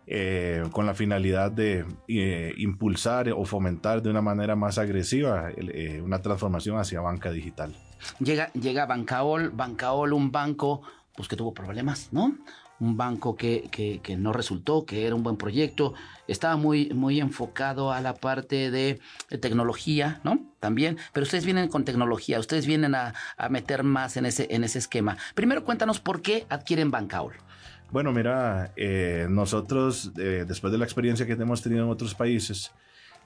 Eh, 0.07 0.63
con 0.71 0.85
la 0.85 0.93
finalidad 0.93 1.51
de 1.51 1.85
eh, 2.09 2.53
impulsar 2.57 3.29
o 3.29 3.45
fomentar 3.45 4.01
de 4.01 4.09
una 4.09 4.21
manera 4.21 4.57
más 4.57 4.77
agresiva 4.77 5.51
eh, 5.55 6.01
una 6.03 6.21
transformación 6.21 6.77
hacia 6.77 6.99
banca 6.99 7.31
digital. 7.31 7.73
Llega, 8.19 8.51
llega 8.51 8.85
Bancaol, 8.85 9.51
Bancaol, 9.51 10.11
un 10.11 10.31
banco 10.31 10.81
pues 11.15 11.29
que 11.29 11.35
tuvo 11.35 11.53
problemas, 11.53 12.09
¿no? 12.11 12.35
Un 12.79 12.97
banco 12.97 13.35
que, 13.37 13.69
que, 13.71 14.17
no 14.17 14.33
resultó, 14.33 14.85
que 14.85 15.05
era 15.05 15.15
un 15.15 15.21
buen 15.21 15.37
proyecto, 15.37 15.93
estaba 16.27 16.57
muy, 16.57 16.89
muy 16.89 17.19
enfocado 17.19 17.93
a 17.93 18.01
la 18.01 18.15
parte 18.15 18.71
de, 18.71 18.99
tecnología, 19.39 20.19
¿no? 20.23 20.39
También, 20.59 20.97
pero 21.13 21.23
ustedes 21.23 21.45
vienen 21.45 21.69
con 21.69 21.85
tecnología, 21.85 22.39
ustedes 22.39 22.65
vienen 22.65 22.95
a, 22.95 23.13
a 23.37 23.49
meter 23.49 23.83
más 23.83 24.17
en 24.17 24.25
ese, 24.25 24.47
en 24.49 24.63
ese 24.63 24.79
esquema. 24.79 25.15
Primero 25.35 25.63
cuéntanos 25.63 25.99
por 25.99 26.21
qué 26.21 26.47
adquieren 26.49 26.89
Bancaol. 26.89 27.33
Bueno, 27.91 28.13
mira, 28.13 28.71
eh, 28.77 29.27
nosotros, 29.29 30.13
eh, 30.17 30.45
después 30.47 30.71
de 30.71 30.79
la 30.79 30.85
experiencia 30.85 31.25
que 31.25 31.33
hemos 31.33 31.61
tenido 31.61 31.83
en 31.83 31.89
otros 31.89 32.15
países, 32.15 32.71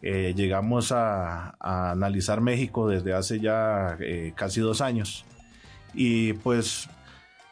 eh, 0.01 0.33
llegamos 0.35 0.91
a, 0.91 1.55
analizar 1.59 2.41
México 2.41 2.89
desde 2.89 3.13
hace 3.13 3.39
ya 3.39 3.95
casi 4.35 4.61
dos 4.61 4.81
años. 4.81 5.23
Y 5.93 6.33
pues, 6.33 6.89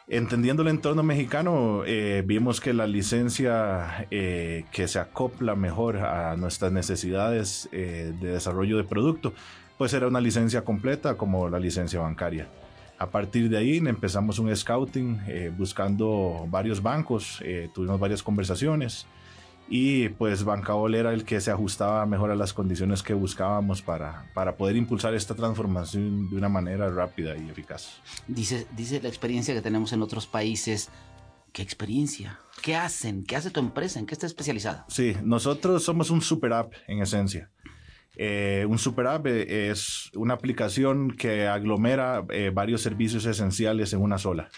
entendiendo 0.08 0.62
el 0.62 0.68
entorno 0.68 1.04
mexicano, 1.04 1.84
vimos 2.24 2.60
que 2.60 2.74
la 2.74 2.86
licencia 2.88 4.06
que 4.10 4.88
se 4.88 4.98
acopla 4.98 5.54
mejor 5.54 5.98
a 5.98 6.36
nuestras 6.36 6.72
necesidades 6.72 7.68
de 7.72 8.12
desarrollo 8.12 8.76
de 8.76 8.84
producto, 8.84 9.32
pues 9.78 9.94
era 9.94 10.08
una 10.08 10.20
licencia 10.20 10.62
completa 10.64 11.16
como 11.16 11.48
la 11.48 11.60
licencia 11.60 12.00
bancaria. 12.00 12.48
A 12.98 13.10
partir 13.10 13.48
de 13.48 13.58
ahí 13.58 13.78
empezamos 13.78 14.38
un 14.38 14.54
scouting 14.54 15.20
eh, 15.26 15.52
buscando 15.56 16.46
varios 16.48 16.82
bancos, 16.82 17.40
eh, 17.42 17.68
tuvimos 17.74 17.98
varias 17.98 18.22
conversaciones 18.22 19.06
y 19.68 20.10
pues 20.10 20.44
Bancaol 20.44 20.94
era 20.94 21.12
el 21.12 21.24
que 21.24 21.40
se 21.40 21.50
ajustaba 21.50 22.04
mejor 22.06 22.30
a 22.30 22.36
las 22.36 22.52
condiciones 22.52 23.02
que 23.02 23.14
buscábamos 23.14 23.82
para, 23.82 24.30
para 24.34 24.56
poder 24.56 24.76
impulsar 24.76 25.14
esta 25.14 25.34
transformación 25.34 26.28
de 26.28 26.36
una 26.36 26.48
manera 26.48 26.90
rápida 26.90 27.36
y 27.36 27.48
eficaz. 27.48 28.00
Dice, 28.28 28.66
dice 28.76 29.00
la 29.00 29.08
experiencia 29.08 29.54
que 29.54 29.62
tenemos 29.62 29.92
en 29.92 30.02
otros 30.02 30.26
países. 30.26 30.90
¿Qué 31.52 31.62
experiencia? 31.62 32.40
¿Qué 32.62 32.74
hacen? 32.74 33.24
¿Qué 33.24 33.36
hace 33.36 33.50
tu 33.50 33.60
empresa? 33.60 34.00
¿En 34.00 34.06
qué 34.06 34.14
está 34.14 34.26
especializada? 34.26 34.84
Sí, 34.88 35.16
nosotros 35.22 35.84
somos 35.84 36.10
un 36.10 36.20
super 36.20 36.52
app 36.52 36.72
en 36.88 37.00
esencia. 37.00 37.48
Eh, 38.16 38.64
un 38.68 38.78
super 38.78 39.06
app 39.06 39.26
eh, 39.26 39.70
es 39.70 40.10
una 40.14 40.34
aplicación 40.34 41.10
que 41.10 41.46
aglomera 41.46 42.24
eh, 42.30 42.50
varios 42.54 42.82
servicios 42.82 43.26
esenciales 43.26 43.92
en 43.92 44.00
una 44.00 44.18
sola. 44.18 44.48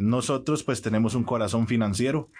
nosotros 0.00 0.62
pues 0.62 0.82
tenemos 0.82 1.14
un 1.14 1.24
corazón 1.24 1.66
financiero. 1.66 2.30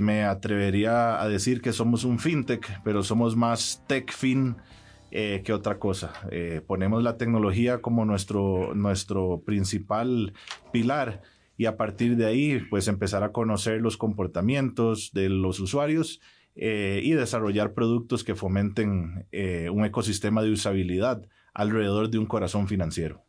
Me 0.00 0.24
atrevería 0.24 1.20
a 1.20 1.28
decir 1.28 1.60
que 1.60 1.72
somos 1.72 2.04
un 2.04 2.18
fintech, 2.18 2.80
pero 2.82 3.02
somos 3.02 3.36
más 3.36 3.84
tech 3.86 4.10
fin 4.10 4.56
que 5.10 5.52
otra 5.52 5.78
cosa. 5.78 6.14
ponemos 6.66 7.02
la 7.02 7.18
tecnología 7.18 7.82
como 7.82 8.06
nuestro, 8.06 8.74
nuestro 8.74 9.42
principal 9.44 10.32
pilar 10.72 11.20
y 11.58 11.66
a 11.66 11.76
partir 11.76 12.16
de 12.16 12.24
ahí 12.24 12.60
pues 12.70 12.88
empezar 12.88 13.22
a 13.22 13.32
conocer 13.32 13.82
los 13.82 13.98
comportamientos 13.98 15.10
de 15.12 15.28
los 15.28 15.60
usuarios 15.60 16.22
eh, 16.54 17.00
y 17.02 17.12
desarrollar 17.12 17.72
productos 17.72 18.24
que 18.24 18.34
fomenten 18.34 19.26
eh, 19.32 19.70
un 19.70 19.84
ecosistema 19.84 20.42
de 20.42 20.50
usabilidad 20.50 21.26
alrededor 21.54 22.10
de 22.10 22.18
un 22.18 22.26
corazón 22.26 22.68
financiero. 22.68 23.24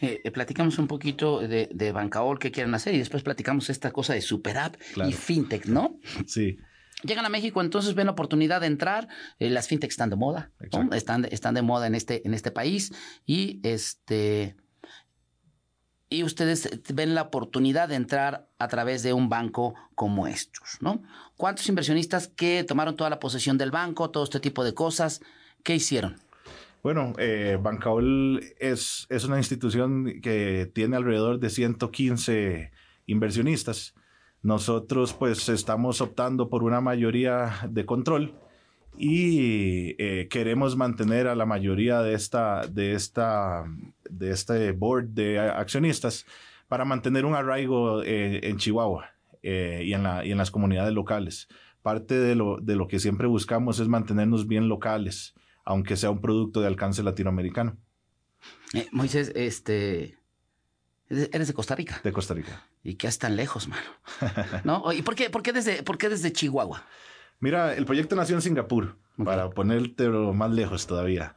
Eh, 0.00 0.30
platicamos 0.30 0.78
un 0.78 0.86
poquito 0.86 1.40
de, 1.40 1.68
de 1.72 1.92
Bancaol 1.92 2.38
que 2.38 2.50
quieren 2.50 2.74
hacer 2.74 2.94
y 2.94 2.98
después 2.98 3.22
platicamos 3.22 3.70
esta 3.70 3.90
cosa 3.90 4.14
de 4.14 4.20
super 4.20 4.58
app 4.58 4.76
y 5.08 5.12
fintech, 5.12 5.66
¿no? 5.66 5.98
Sí. 6.26 6.58
Llegan 7.02 7.24
a 7.24 7.30
México, 7.30 7.62
entonces 7.62 7.94
ven 7.94 8.06
la 8.06 8.12
oportunidad 8.12 8.60
de 8.60 8.66
entrar. 8.66 9.08
las 9.38 9.68
fintech 9.68 9.90
están 9.90 10.10
de 10.10 10.16
moda, 10.16 10.52
están, 10.92 11.24
están 11.30 11.54
de 11.54 11.62
moda 11.62 11.86
en 11.86 11.94
este, 11.94 12.26
en 12.26 12.34
este 12.34 12.50
país 12.50 12.92
y 13.24 13.58
este 13.62 14.54
y 16.10 16.24
ustedes 16.24 16.68
ven 16.92 17.14
la 17.14 17.22
oportunidad 17.22 17.88
de 17.88 17.94
entrar 17.94 18.48
a 18.58 18.66
través 18.66 19.04
de 19.04 19.12
un 19.12 19.28
banco 19.28 19.74
como 19.94 20.26
estos, 20.26 20.78
¿no? 20.80 21.02
¿Cuántos 21.36 21.68
inversionistas 21.68 22.26
que 22.26 22.64
tomaron 22.64 22.96
toda 22.96 23.08
la 23.08 23.20
posesión 23.20 23.56
del 23.56 23.70
banco, 23.70 24.10
todo 24.10 24.24
este 24.24 24.40
tipo 24.40 24.64
de 24.64 24.74
cosas, 24.74 25.22
qué 25.62 25.76
hicieron? 25.76 26.16
Bueno, 26.82 27.12
eh, 27.18 27.58
Bancaol 27.62 28.42
es, 28.58 29.06
es 29.08 29.24
una 29.24 29.36
institución 29.36 30.20
que 30.20 30.68
tiene 30.74 30.96
alrededor 30.96 31.38
de 31.38 31.48
115 31.48 32.72
inversionistas. 33.06 33.94
Nosotros 34.42 35.12
pues 35.12 35.48
estamos 35.48 36.00
optando 36.00 36.48
por 36.48 36.64
una 36.64 36.80
mayoría 36.80 37.52
de 37.68 37.86
control 37.86 38.34
y 38.96 39.94
eh, 39.98 40.28
queremos 40.28 40.76
mantener 40.76 41.26
a 41.26 41.34
la 41.34 41.46
mayoría 41.46 42.02
de 42.02 42.14
esta, 42.14 42.66
de 42.66 42.92
esta, 42.92 43.64
de 44.08 44.30
este 44.30 44.72
board 44.72 45.08
de 45.08 45.38
accionistas 45.38 46.26
para 46.68 46.84
mantener 46.84 47.24
un 47.24 47.34
arraigo 47.34 48.02
eh, 48.02 48.40
en 48.42 48.58
Chihuahua 48.58 49.10
eh, 49.42 49.82
y, 49.84 49.94
en 49.94 50.02
la, 50.02 50.24
y 50.24 50.32
en 50.32 50.38
las 50.38 50.50
comunidades 50.50 50.92
locales. 50.92 51.48
Parte 51.82 52.14
de 52.14 52.34
lo, 52.34 52.58
de 52.60 52.76
lo 52.76 52.88
que 52.88 52.98
siempre 52.98 53.26
buscamos 53.26 53.80
es 53.80 53.88
mantenernos 53.88 54.46
bien 54.46 54.68
locales, 54.68 55.34
aunque 55.64 55.96
sea 55.96 56.10
un 56.10 56.20
producto 56.20 56.60
de 56.60 56.66
alcance 56.66 57.02
latinoamericano. 57.02 57.76
Moisés, 58.92 59.32
este, 59.34 60.20
Eres 61.10 61.48
de 61.48 61.54
Costa 61.54 61.74
Rica. 61.74 62.00
De 62.04 62.12
Costa 62.12 62.34
Rica. 62.34 62.64
¿Y 62.84 62.94
qué 62.94 63.08
haces 63.08 63.18
tan 63.18 63.34
lejos, 63.34 63.66
mano? 63.66 63.82
¿No? 64.64 64.92
¿Y 64.92 65.02
por 65.02 65.16
qué, 65.16 65.28
por 65.28 65.42
qué, 65.42 65.52
desde, 65.52 65.82
por 65.82 65.98
qué 65.98 66.08
desde 66.08 66.32
Chihuahua? 66.32 66.86
Mira, 67.40 67.74
el 67.74 67.86
proyecto 67.86 68.16
nació 68.16 68.36
en 68.36 68.42
Singapur, 68.42 68.96
para 69.24 69.50
ponerte 69.50 70.08
más 70.08 70.50
lejos 70.50 70.86
todavía. 70.86 71.34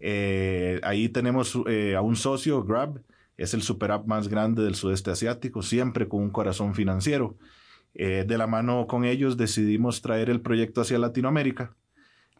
Eh, 0.00 0.80
ahí 0.82 1.08
tenemos 1.08 1.58
eh, 1.68 1.94
a 1.94 2.00
un 2.00 2.16
socio, 2.16 2.64
Grab, 2.64 3.00
es 3.36 3.54
el 3.54 3.62
super 3.62 3.92
app 3.92 4.06
más 4.06 4.28
grande 4.28 4.62
del 4.62 4.74
sudeste 4.74 5.10
asiático, 5.10 5.62
siempre 5.62 6.08
con 6.08 6.20
un 6.20 6.30
corazón 6.30 6.74
financiero. 6.74 7.36
Eh, 7.94 8.24
de 8.26 8.38
la 8.38 8.46
mano 8.46 8.86
con 8.86 9.04
ellos 9.04 9.36
decidimos 9.36 10.02
traer 10.02 10.30
el 10.30 10.40
proyecto 10.40 10.80
hacia 10.80 10.98
Latinoamérica. 10.98 11.74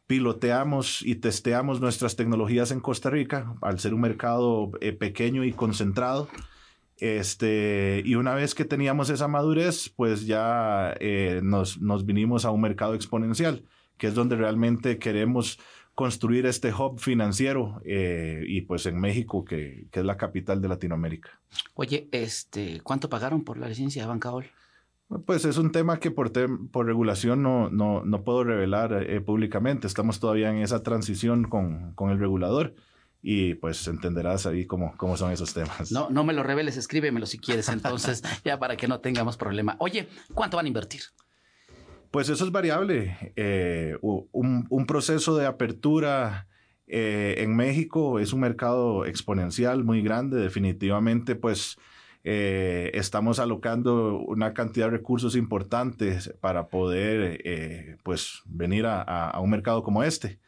Piloteamos 0.07 1.03
y 1.03 1.17
testeamos 1.17 1.81
nuestras 1.81 2.17
tecnologías 2.17 2.71
en 2.73 2.81
Costa 2.81 3.09
Rica, 3.11 3.55
al 3.63 3.79
ser 3.79 3.95
un 3.95 4.01
mercado 4.01 4.71
pequeño 4.99 5.45
y 5.45 5.53
concentrado. 5.53 6.29
Este, 6.99 8.03
y 8.05 8.15
una 8.15 8.35
vez 8.35 8.55
que 8.55 8.65
teníamos 8.65 9.11
esa 9.11 9.29
madurez, 9.29 9.91
pues 9.95 10.27
ya 10.27 10.95
eh, 11.01 11.41
nos, 11.43 11.81
nos 11.81 12.07
vinimos 12.07 12.45
a 12.45 12.51
un 12.51 12.63
mercado 12.63 12.95
exponencial, 12.95 13.65
que 13.99 14.07
es 14.07 14.15
donde 14.15 14.37
realmente 14.37 14.99
queremos 14.99 15.59
construir 15.95 16.45
este 16.47 16.73
hub 16.73 16.99
financiero 16.99 17.81
eh, 17.85 18.45
y 18.47 18.63
pues 18.63 18.87
en 18.87 19.01
México, 19.01 19.45
que, 19.45 19.89
que, 19.91 20.01
es 20.01 20.07
la 20.07 20.17
capital 20.17 20.61
de 20.61 20.69
Latinoamérica. 20.69 21.41
Oye, 21.75 22.09
este, 22.13 22.81
¿cuánto 22.83 23.09
pagaron 23.09 23.45
por 23.45 23.57
la 23.59 23.69
licencia 23.69 24.03
de 24.03 24.09
Bancaol? 24.09 24.47
Pues 25.25 25.45
es 25.45 25.57
un 25.57 25.71
tema 25.71 26.01
que 26.01 26.11
por, 26.11 26.33
por 26.71 26.87
regulación 26.87 27.43
no, 27.43 27.71
no, 27.71 28.05
no 28.05 28.25
puedo 28.25 28.43
revelar 28.45 29.05
eh, 29.09 29.21
públicamente. 29.21 29.87
Estamos 29.87 30.19
todavía 30.19 30.51
en 30.51 30.59
esa 30.59 30.83
transición 30.83 31.45
con, 31.45 31.95
con 31.95 32.11
el 32.11 32.19
regulador 32.19 32.75
y 33.29 33.55
pues 33.55 33.89
entenderás 33.89 34.47
ahí 34.47 34.67
cómo, 34.67 34.95
cómo 34.97 35.17
son 35.17 35.33
esos 35.33 35.53
temas. 35.53 35.91
No, 35.91 36.09
no 36.11 36.23
me 36.23 36.33
lo 36.33 36.45
reveles, 36.45 36.77
escríbemelo 36.77 37.27
si 37.27 37.39
quieres, 37.39 37.69
entonces, 37.69 38.23
ya 38.45 38.57
para 38.61 38.77
que 38.77 38.87
no 38.87 39.01
tengamos 39.01 39.37
problema. 39.37 39.75
Oye, 39.81 40.09
¿cuánto 40.33 40.57
van 40.59 40.67
a 40.67 40.69
invertir? 40.69 41.01
Pues 42.13 42.29
eso 42.29 42.45
es 42.45 42.53
variable. 42.53 43.33
Eh, 43.35 43.97
un, 44.01 44.87
proceso 44.87 45.37
de 45.37 45.45
apertura 45.45 46.47
eh, 46.87 47.35
en 47.39 47.57
México 47.57 48.21
es 48.21 48.33
un 48.33 48.39
mercado 48.39 49.05
exponencial 49.05 49.83
muy 49.83 50.03
grande. 50.03 50.39
Definitivamente, 50.39 51.35
pues 51.35 51.77
Eh, 52.29 52.91
estamos 52.95 53.39
alocando 53.39 54.19
una 54.19 54.53
cantidad 54.53 54.87
de 54.87 54.97
recursos 54.97 55.37
importantes 55.37 56.35
para 56.41 56.67
poder 56.67 57.41
eh, 57.45 57.99
pues 58.03 58.43
venir 58.47 58.85
a, 58.85 59.01
a, 59.01 59.39
un 59.39 59.49
mercado 59.49 59.85
como 59.85 60.03
este. 60.03 60.41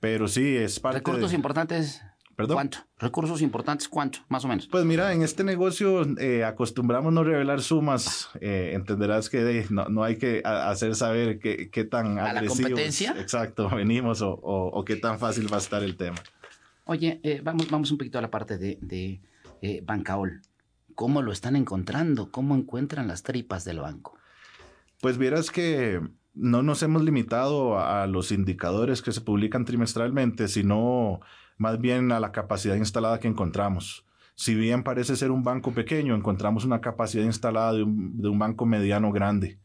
Pero 0.00 0.28
sí, 0.28 0.54
es 0.54 0.78
parte 0.78 0.98
Recursos 0.98 1.32
importantes 1.32 2.02
¿Perdón? 2.36 2.56
¿Cuánto? 2.56 2.78
¿Recursos 2.98 3.42
importantes 3.42 3.88
cuánto, 3.88 4.20
más 4.28 4.44
o 4.44 4.48
menos? 4.48 4.66
Pues 4.66 4.84
mira, 4.84 5.12
en 5.12 5.22
este 5.22 5.44
negocio 5.44 6.02
eh, 6.18 6.44
acostumbramos 6.44 7.12
no 7.12 7.22
revelar 7.22 7.62
sumas. 7.62 8.28
Eh, 8.40 8.72
entenderás 8.74 9.30
que 9.30 9.66
no, 9.70 9.84
no, 9.86 10.02
hay 10.02 10.16
que 10.16 10.42
hacer 10.44 10.94
saber 10.96 11.38
qué, 11.38 11.70
qué 11.70 11.84
tan 11.84 12.18
¿A 12.18 12.30
agresivos, 12.30 12.60
la 12.60 12.68
competencia? 12.68 13.14
exacto, 13.18 13.68
venimos 13.74 14.20
o, 14.22 14.30
o, 14.30 14.68
o, 14.68 14.84
qué 14.84 14.96
tan 14.96 15.18
fácil 15.18 15.52
va 15.52 15.56
a 15.56 15.60
estar 15.60 15.82
el 15.82 15.96
tema. 15.96 16.16
Oye, 16.86 17.20
eh, 17.22 17.40
vamos, 17.42 17.70
vamos 17.70 17.90
un 17.90 17.98
poquito 17.98 18.18
a 18.18 18.22
la 18.22 18.30
parte 18.30 18.58
de, 18.58 18.78
de 18.80 19.20
eh, 19.62 19.82
Bancaol. 19.84 20.42
¿Cómo 20.94 21.22
lo 21.22 21.32
están 21.32 21.56
encontrando? 21.56 22.30
¿Cómo 22.30 22.54
encuentran 22.54 23.08
las 23.08 23.22
tripas 23.22 23.64
del 23.64 23.80
banco? 23.80 24.16
Pues 25.00 25.18
vieras 25.18 25.50
que 25.50 26.00
no 26.34 26.62
nos 26.62 26.82
hemos 26.82 27.02
limitado 27.02 27.78
a 27.78 28.06
los 28.06 28.32
indicadores 28.32 29.02
que 29.02 29.12
se 29.12 29.20
publican 29.20 29.64
trimestralmente, 29.64 30.48
sino 30.48 31.20
más 31.56 31.80
bien 31.80 32.12
a 32.12 32.20
la 32.20 32.32
capacidad 32.32 32.76
instalada 32.76 33.20
que 33.20 33.28
encontramos. 33.28 34.04
Si 34.36 34.54
bien 34.54 34.82
parece 34.82 35.16
ser 35.16 35.30
un 35.30 35.44
banco 35.44 35.72
pequeño, 35.72 36.14
encontramos 36.14 36.64
una 36.64 36.80
capacidad 36.80 37.24
instalada 37.24 37.72
de 37.72 37.82
un, 37.84 38.38
banco 38.38 38.66
mediano 38.66 39.12
grande. 39.12 39.60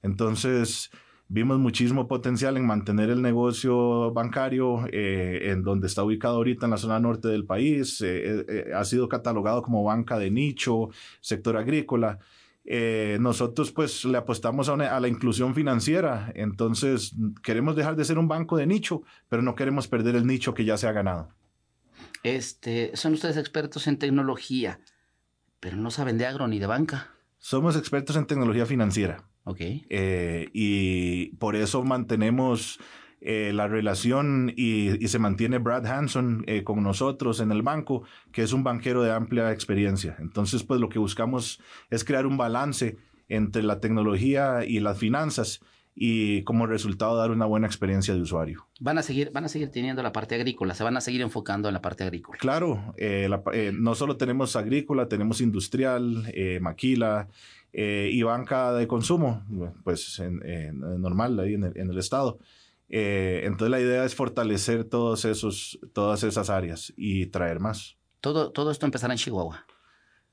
Entonces, 0.00 0.90
vimos 1.26 1.58
muchísimo 1.58 2.06
potencial 2.06 2.56
en 2.56 2.66
mantener 2.66 3.10
el 3.10 3.20
negocio 3.20 4.12
bancario 4.12 4.86
eh, 4.92 5.50
en 5.50 5.64
donde 5.64 5.88
está 5.88 6.04
ubicado 6.04 6.36
ahorita 6.36 6.66
en 6.66 6.70
la 6.70 6.76
zona 6.76 7.00
norte 7.00 7.28
del 7.28 7.46
país. 7.46 8.00
Eh, 8.00 8.44
eh, 8.48 8.64
ha 8.74 8.84
sido 8.84 9.08
catalogado 9.08 9.62
como 9.62 9.82
banca 9.82 10.18
de 10.18 10.30
nicho, 10.30 10.90
sector 11.20 11.56
agrícola. 11.56 12.20
Eh, 12.64 13.18
nosotros 13.20 13.72
pues 13.72 14.04
le 14.04 14.16
apostamos 14.18 14.68
a, 14.68 14.74
una, 14.74 14.96
a, 14.96 15.00
la 15.00 15.08
inclusión 15.08 15.54
financiera, 15.54 16.32
entonces 16.36 17.14
queremos 17.42 17.74
dejar 17.74 17.96
de 17.96 18.04
ser 18.04 18.18
un 18.18 18.28
banco 18.28 18.56
de 18.56 18.66
nicho, 18.66 19.02
pero 19.28 19.42
no 19.42 19.56
queremos 19.56 19.88
perder 19.88 20.14
el 20.14 20.26
nicho 20.26 20.54
que 20.54 20.64
ya 20.64 20.76
se 20.76 20.86
ha 20.86 20.92
ganado. 20.92 21.30
Este, 22.22 22.96
son 22.96 23.14
ustedes 23.14 23.36
expertos 23.36 23.86
en 23.88 23.98
tecnología, 23.98 24.80
pero 25.58 25.76
no 25.76 25.90
saben 25.90 26.18
de 26.18 26.26
agro 26.26 26.46
ni 26.46 26.60
de 26.60 26.66
banca. 26.66 27.10
Somos 27.38 27.76
expertos 27.76 28.14
en 28.16 28.26
tecnología 28.26 28.66
financiera. 28.66 29.24
Ok. 29.44 29.60
Eh, 29.60 30.48
y 30.52 31.34
por 31.36 31.56
eso 31.56 31.82
mantenemos 31.82 32.78
eh, 33.24 33.52
la 33.54 33.68
relación 33.68 34.52
y, 34.56 35.04
y, 35.04 35.06
se 35.06 35.20
mantiene 35.20 35.58
Brad 35.58 35.86
Hanson 35.86 36.42
eh, 36.48 36.64
con 36.64 36.82
nosotros 36.82 37.38
en 37.38 37.52
el 37.52 37.62
banco, 37.62 38.02
que 38.32 38.42
es 38.42 38.52
un 38.52 38.64
banquero 38.64 39.00
de 39.04 39.12
amplia 39.12 39.52
experiencia. 39.52 40.16
Entonces, 40.18 40.64
pues 40.64 40.80
lo 40.80 40.88
que 40.88 40.98
buscamos 40.98 41.60
es 41.90 42.02
crear 42.02 42.26
un 42.26 42.36
balance 42.36 42.96
entre 43.28 43.62
la 43.62 43.78
tecnología 43.78 44.64
y 44.66 44.80
las 44.80 44.98
finanzas 44.98 45.60
y 45.94 46.42
como 46.42 46.66
resultado 46.66 47.16
dar 47.16 47.30
una 47.30 47.46
buena 47.46 47.68
experiencia 47.68 48.12
de 48.12 48.22
usuario. 48.22 48.66
Van 48.80 48.98
a 48.98 49.02
seguir, 49.04 49.30
van 49.30 49.44
a 49.44 49.48
seguir 49.48 49.70
teniendo 49.70 50.02
la 50.02 50.12
parte 50.12 50.34
agrícola, 50.34 50.74
se 50.74 50.82
van 50.82 50.96
a 50.96 51.00
seguir 51.00 51.20
enfocando 51.20 51.68
en 51.68 51.74
la 51.74 51.80
parte 51.80 52.02
agrícola. 52.02 52.36
Claro, 52.40 52.92
eh, 52.96 53.28
la, 53.28 53.44
no 53.72 53.94
solo 53.94 54.16
tenemos 54.16 54.56
agrícola, 54.56 55.06
tenemos 55.06 55.40
industrial, 55.40 56.26
maquila 56.60 57.28
y 57.72 58.20
banca 58.24 58.72
de 58.72 58.88
consumo, 58.88 59.44
pues 59.84 60.18
en, 60.18 60.44
en, 60.44 60.80
normal 61.00 61.38
ahí 61.38 61.54
en 61.54 61.62
el, 61.62 61.78
en 61.78 61.88
el 61.88 61.98
estado. 61.98 62.40
Eh, 62.94 63.40
entonces 63.44 63.70
la 63.70 63.80
idea 63.80 64.04
es 64.04 64.14
fortalecer 64.14 64.84
todos 64.84 65.24
esos, 65.24 65.80
todas 65.94 66.22
esas 66.24 66.50
áreas 66.50 66.92
y 66.94 67.26
traer 67.26 67.58
más. 67.58 67.96
Todo, 68.20 68.52
todo 68.52 68.70
esto 68.70 68.84
empezará 68.84 69.14
en 69.14 69.18
Chihuahua. 69.18 69.64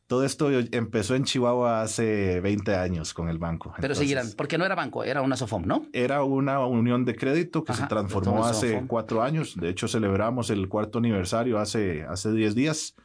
Todo 0.07 0.25
esto 0.25 0.50
empezó 0.51 1.15
en 1.15 1.23
Chihuahua 1.23 1.81
hace 1.83 2.41
20 2.41 2.75
años 2.75 3.13
con 3.13 3.29
el 3.29 3.38
banco. 3.38 3.69
Pero 3.75 3.94
Entonces, 3.94 4.00
seguirán, 4.00 4.27
porque 4.35 4.57
no 4.57 4.65
era 4.65 4.75
banco, 4.75 5.03
era 5.03 5.21
una 5.21 5.38
SOFOM, 5.38 5.65
¿no? 5.65 5.85
Era 5.94 6.23
una 6.23 6.59
unión 6.65 7.06
de 7.06 7.15
crédito 7.15 7.63
que 7.63 7.71
Ajá, 7.71 7.83
se 7.83 7.88
transformó 7.88 8.44
hace 8.44 8.71
SOFOM. 8.71 8.88
cuatro 8.88 9.21
años. 9.21 9.56
De 9.56 9.69
hecho, 9.69 9.88
celebramos 9.88 10.50
el 10.50 10.67
cuarto 10.67 10.97
aniversario 10.97 11.59
hace, 11.59 12.03
hace 12.03 12.31
10 12.33 12.56
días. 12.56 12.95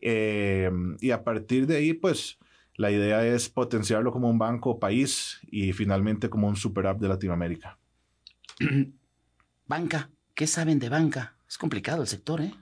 Eh, 0.00 0.70
y 1.00 1.10
a 1.10 1.22
partir 1.22 1.66
de 1.66 1.76
ahí, 1.76 1.92
pues, 1.92 2.38
la 2.76 2.90
idea 2.90 3.24
es 3.24 3.48
potenciarlo 3.48 4.10
como 4.10 4.28
un 4.30 4.38
banco 4.38 4.78
país 4.80 5.40
y 5.50 5.72
finalmente 5.72 6.30
como 6.30 6.48
un 6.48 6.56
super 6.56 6.86
app 6.86 6.98
de 6.98 7.08
Latinoamérica. 7.08 7.78
banca, 9.66 10.10
¿qué 10.34 10.46
saben 10.46 10.78
de 10.78 10.88
banca? 10.88 11.36
Es 11.48 11.58
complicado 11.58 12.02
el 12.02 12.08
sector, 12.08 12.40
¿eh? 12.40 12.52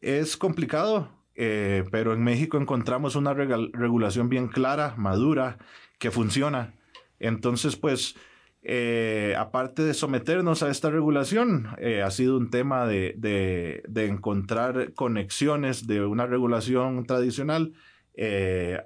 Es 0.00 0.36
complicado, 0.36 1.10
eh, 1.34 1.84
pero 1.90 2.12
en 2.12 2.22
México 2.22 2.58
encontramos 2.58 3.16
una 3.16 3.34
reg 3.34 3.50
regulación 3.72 4.28
bien 4.28 4.48
clara, 4.48 4.94
madura, 4.96 5.58
que 5.98 6.10
funciona. 6.10 6.74
Entonces, 7.18 7.76
pues, 7.76 8.16
eh, 8.62 9.34
aparte 9.38 9.82
de 9.82 9.94
someternos 9.94 10.62
a 10.62 10.70
esta 10.70 10.90
regulación, 10.90 11.68
eh, 11.78 12.02
ha 12.02 12.10
sido 12.10 12.36
un 12.36 12.50
tema 12.50 12.86
de, 12.86 13.14
de, 13.16 14.06
encontrar 14.06 14.92
conexiones 14.94 15.86
de 15.86 16.04
una 16.04 16.26
regulación 16.26 17.06
tradicional 17.06 17.72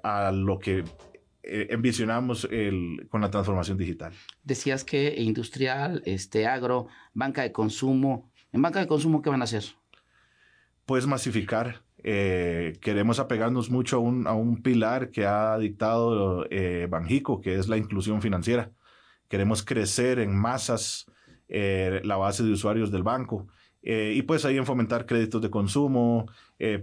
a 0.03 0.31
lo 0.31 0.59
que 0.59 0.83
eh, 1.47 1.67
envisionamos 1.69 2.47
el, 2.51 3.07
con 3.09 3.21
la 3.21 3.31
transformación 3.31 3.77
digital. 3.77 4.13
Decías 4.43 4.83
que 4.83 5.15
industrial, 5.17 6.01
este 6.05 6.45
agro, 6.45 6.87
banca 7.13 7.43
de 7.43 7.51
consumo. 7.51 8.31
¿En 8.51 8.61
banca 8.61 8.79
de 8.79 8.87
consumo 8.87 9.21
qué 9.21 9.29
van 9.29 9.41
a 9.41 9.45
hacer? 9.45 9.63
Pues 10.85 11.07
masificar. 11.07 11.83
Eh, 12.03 12.77
queremos 12.81 13.19
apegarnos 13.19 13.69
mucho 13.69 13.97
a 13.97 13.99
un, 13.99 14.27
a 14.27 14.33
un, 14.33 14.61
pilar 14.61 15.09
que 15.09 15.25
ha 15.25 15.57
dictado 15.57 16.45
eh, 16.49 16.87
Banjico, 16.89 17.41
que 17.41 17.55
es 17.55 17.67
la 17.67 17.77
inclusión 17.77 18.21
financiera. 18.21 18.71
Queremos 19.27 19.63
crecer 19.63 20.19
en 20.19 20.35
masas 20.35 21.05
eh, 21.49 22.01
la 22.03 22.17
base 22.17 22.43
de 22.43 22.51
usuarios 22.51 22.91
del 22.91 23.03
banco. 23.03 23.47
y 23.81 24.21
pues 24.23 24.43
ahí 24.45 24.57
en 24.57 24.65
fomentar 24.65 25.05
créditos 25.05 25.41
de 25.41 25.49
consumo, 25.49 26.25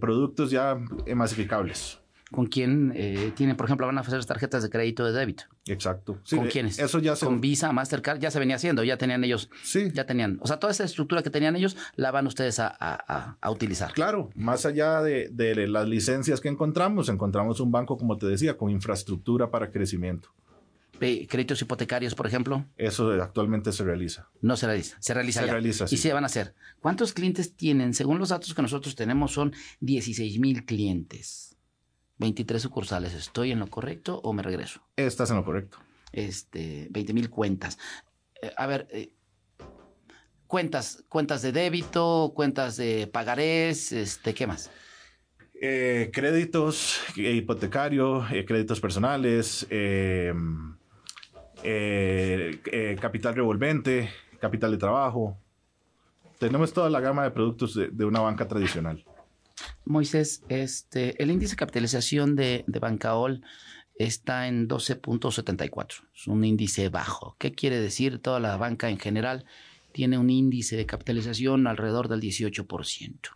productos 0.00 0.50
ya 0.50 0.78
masificables 1.14 2.03
con 2.31 2.47
quién 2.47 2.93
eh, 2.97 3.32
tienen, 3.37 3.56
por 3.56 3.67
ejemplo, 3.67 3.87
van 3.87 3.99
a 3.99 4.00
hacer 4.00 4.25
tarjetas 4.25 4.62
de 4.62 4.71
crédito 4.71 5.05
de 5.05 5.12
débito. 5.12 5.44
Exacto. 5.67 6.19
Sí, 6.25 6.37
¿Con 6.37 6.49
quiénes? 6.49 6.79
Eso 6.79 6.99
ya 6.99 7.15
se... 7.17 7.26
Con 7.26 7.41
Visa, 7.41 7.73
Mastercard, 7.73 8.19
ya 8.19 8.31
se 8.31 8.38
venía 8.38 8.56
haciendo, 8.56 8.82
ya 8.82 8.97
tenían 8.97 9.23
ellos. 9.25 9.50
Sí. 9.62 9.91
Ya 9.93 10.05
tenían. 10.06 10.38
O 10.41 10.47
sea, 10.47 10.59
toda 10.59 10.71
esa 10.73 10.85
estructura 10.85 11.23
que 11.23 11.31
tenían 11.31 11.55
ellos 11.56 11.76
la 11.97 12.11
van 12.11 12.26
ustedes 12.26 12.59
a, 12.59 12.67
a, 12.79 13.37
a 13.41 13.50
utilizar. 13.50 13.93
Claro, 13.93 14.31
más 14.35 14.67
allá 14.67 15.00
de, 15.03 15.29
de, 15.31 15.67
las 15.69 15.88
licencias 15.88 16.41
que 16.41 16.49
encontramos, 16.49 17.09
encontramos 17.09 17.61
un 17.61 17.71
banco, 17.71 17.97
como 17.97 18.17
te 18.17 18.26
decía, 18.26 18.56
con 18.56 18.71
infraestructura 18.71 19.50
para 19.50 19.71
crecimiento. 19.71 20.31
¿Créditos 20.99 21.61
hipotecarios, 21.61 22.14
por 22.14 22.26
ejemplo? 22.26 22.64
Eso 22.76 23.11
actualmente 23.21 23.73
se 23.73 23.85
realiza. 23.85 24.28
No 24.40 24.57
se 24.57 24.66
realiza, 24.66 24.97
se 25.00 25.12
realiza 25.12 25.40
Se 25.40 25.47
ya. 25.47 25.52
realiza, 25.52 25.87
sí. 25.87 25.97
Y 25.97 25.99
se 25.99 26.12
van 26.12 26.23
a 26.25 26.26
hacer. 26.26 26.54
¿Cuántos 26.81 27.12
clientes 27.12 27.57
tienen? 27.57 27.95
Según 27.95 28.19
los 28.19 28.31
datos 28.31 28.54
que 28.54 28.62
nosotros 28.62 28.95
tenemos, 28.95 29.33
son 29.33 29.52
16 29.81 30.38
mil 30.38 30.64
clientes. 30.64 31.53
23 32.18 32.62
sucursales. 32.62 33.14
¿Estoy 33.14 33.52
en 33.52 33.59
lo 33.59 33.66
correcto 33.68 34.21
o 34.23 34.33
me 34.33 34.42
regreso? 34.42 34.80
Estás 34.97 35.30
en 35.30 35.37
lo 35.37 35.44
correcto. 35.44 35.78
Este, 36.12 36.88
20 36.90 37.12
mil 37.12 37.30
cuentas. 37.30 37.78
Eh, 38.40 38.52
a 38.56 38.66
ver, 38.66 38.87
eh, 38.90 39.12
cuentas, 40.47 41.04
cuentas 41.09 41.42
de 41.42 41.52
débito, 41.52 42.33
cuentas 42.35 42.76
de 42.76 43.09
pagarés, 43.12 43.92
este, 43.92 44.35
¿qué 44.35 44.47
más? 44.47 44.71
Eh, 45.61 46.11
créditos, 46.12 47.00
hipotecario, 47.16 48.26
eh, 48.30 48.44
créditos 48.44 48.80
personales, 48.80 49.66
capital 53.00 53.35
revolvente, 53.35 54.11
capital 54.38 54.71
de 54.73 54.76
trabajo. 54.76 55.38
Tenemos 56.38 56.73
toda 56.73 56.90
la 56.90 57.00
gama 57.00 57.25
de 57.25 57.30
productos 57.30 57.75
de, 57.75 57.88
de 57.88 58.04
una 58.04 58.21
banca 58.21 58.47
tradicional. 58.47 59.04
Moisés, 59.84 60.42
este, 60.49 61.23
el 61.23 61.30
índice 61.30 61.52
de 61.52 61.58
capitalización 61.58 62.37
de, 62.37 62.64
de 62.66 62.78
Bancaol 62.78 63.42
está 63.96 64.49
en 64.49 64.68
12.74. 64.68 66.04
Es 66.14 66.26
un 66.26 66.44
índice 66.44 66.88
bajo. 66.88 67.37
¿Qué 67.38 67.52
quiere 67.52 67.80
decir? 67.80 68.18
Toda 68.18 68.40
la 68.40 68.56
banca 68.56 68.90
en 68.90 68.99
general 68.99 69.44
tiene 69.92 70.18
un 70.18 70.30
índice 70.30 70.76
de 70.76 70.87
capitalización 70.87 71.66
alrededor 71.66 72.08
del 72.08 72.20
18%. 72.20 73.30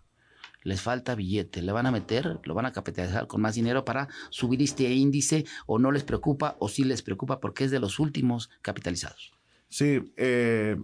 Les 0.65 0.81
falta 0.81 1.15
billete, 1.15 1.63
le 1.63 1.71
van 1.71 1.87
a 1.87 1.93
meter, 1.93 2.41
lo 2.43 2.55
van 2.55 2.67
a 2.67 2.73
capitalizar 2.73 3.29
con 3.29 3.41
más 3.41 3.55
dinero 3.55 3.85
para 3.85 4.09
subir 4.31 4.61
este 4.61 4.93
índice 4.93 5.45
o 5.67 5.79
no 5.79 5.93
les 5.93 6.03
preocupa 6.03 6.57
o 6.59 6.69
sí 6.69 6.83
les 6.83 7.03
preocupa 7.03 7.39
porque 7.41 7.65
es 7.65 7.71
de 7.71 7.79
los 7.79 8.01
últimos 8.01 8.51
capitalizados. 8.61 9.33
Sí, 9.69 10.13
eh, 10.17 10.77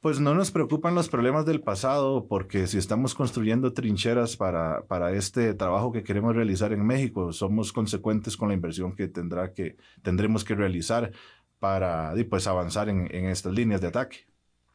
pues 0.00 0.20
no 0.20 0.34
nos 0.34 0.50
preocupan 0.50 0.94
los 0.94 1.08
problemas 1.08 1.44
del 1.44 1.60
pasado 1.60 2.26
porque 2.28 2.66
si 2.66 2.78
estamos 2.78 3.14
construyendo 3.14 3.72
trincheras 3.72 4.36
para, 4.36 4.86
para 4.86 5.12
este 5.12 5.54
trabajo 5.54 5.92
que 5.92 6.04
queremos 6.04 6.36
realizar 6.36 6.72
en 6.72 6.86
México, 6.86 7.32
somos 7.32 7.72
consecuentes 7.72 8.36
con 8.36 8.48
la 8.48 8.54
inversión 8.54 8.94
que, 8.94 9.08
tendrá 9.08 9.52
que 9.52 9.76
tendremos 10.02 10.44
que 10.44 10.54
realizar 10.54 11.10
para 11.58 12.14
pues, 12.30 12.46
avanzar 12.46 12.88
en, 12.88 13.12
en 13.12 13.26
estas 13.26 13.52
líneas 13.52 13.80
de 13.80 13.88
ataque. 13.88 14.26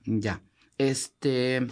Ya. 0.06 0.42
Este, 0.78 1.68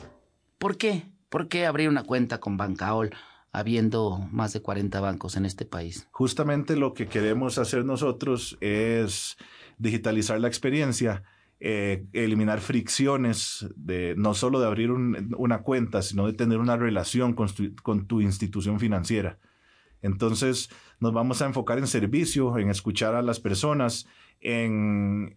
¿por 0.58 0.78
qué? 0.78 1.04
¿Por 1.28 1.50
qué 1.50 1.66
abrir 1.66 1.90
una 1.90 2.04
cuenta 2.04 2.40
con 2.40 2.58
Bancaol? 2.58 3.12
habiendo 3.54 4.18
más 4.32 4.54
de 4.54 4.62
40 4.62 5.00
bancos 5.02 5.36
en 5.36 5.46
este 5.46 5.66
país? 5.66 6.08
Justamente 6.12 6.76
lo 6.76 6.94
que 6.94 7.08
queremos 7.08 7.58
hacer 7.58 7.84
nosotros 7.84 8.58
es 8.62 9.38
digitalizar 9.78 10.40
la 10.40 10.48
experiencia, 10.48 11.24
eh, 11.64 12.06
eliminar 12.12 12.60
fricciones 12.60 13.68
de 13.76 14.16
no 14.18 14.34
solo 14.34 14.60
de 14.60 14.68
abrir 14.68 14.92
una 14.92 15.62
cuenta, 15.62 16.02
sino 16.02 16.26
de 16.26 16.34
tener 16.34 16.58
una 16.58 16.76
relación 16.76 17.34
con 17.34 18.08
tu 18.08 18.20
institución 18.22 18.80
financiera. 18.80 19.38
Entonces 20.02 20.70
nos 21.00 21.14
vamos 21.14 21.42
a 21.42 21.46
enfocar 21.46 21.78
en 21.78 21.88
servicio, 21.88 22.58
en 22.58 22.70
escuchar 22.70 23.16
a 23.16 23.22
las 23.22 23.40
personas, 23.40 24.08
en, 24.42 25.34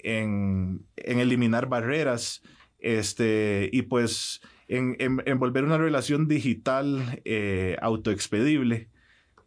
eliminar 0.97 1.69
barreras 1.69 2.43
este, 2.79 3.69
y 3.73 3.83
pues 3.83 4.41
en, 4.69 4.97
volver 5.39 5.65
una 5.65 5.79
relación 5.79 6.27
digital 6.27 7.21
eh, 7.25 7.77
autoexpedible 7.81 8.89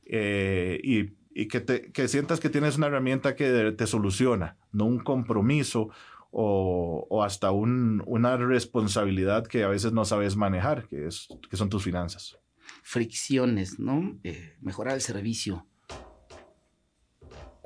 eh, 0.06 0.80
y, 0.84 1.48
que, 1.48 2.08
sientas 2.08 2.40
que 2.40 2.50
tienes 2.50 2.78
una 2.78 2.88
herramienta 2.88 3.36
que 3.36 3.72
te 3.72 3.88
soluciona, 3.88 4.58
no 4.72 4.86
un 4.86 5.00
compromiso 5.00 5.90
o, 6.32 7.24
hasta 7.24 7.52
una 7.52 8.38
responsabilidad 8.38 9.48
que 9.48 9.64
a 9.64 9.68
veces 9.68 9.92
no 9.92 10.06
sabes 10.06 10.36
manejar, 10.36 10.88
que, 10.88 11.08
es, 11.08 11.28
que 11.50 11.58
son 11.58 11.70
tus 11.70 11.84
finanzas. 11.84 12.38
Fricciones, 12.84 13.80
¿no? 13.80 14.18
Eh, 14.24 14.56
mejorar 14.62 14.96
el 14.96 15.02
servicio 15.02 15.66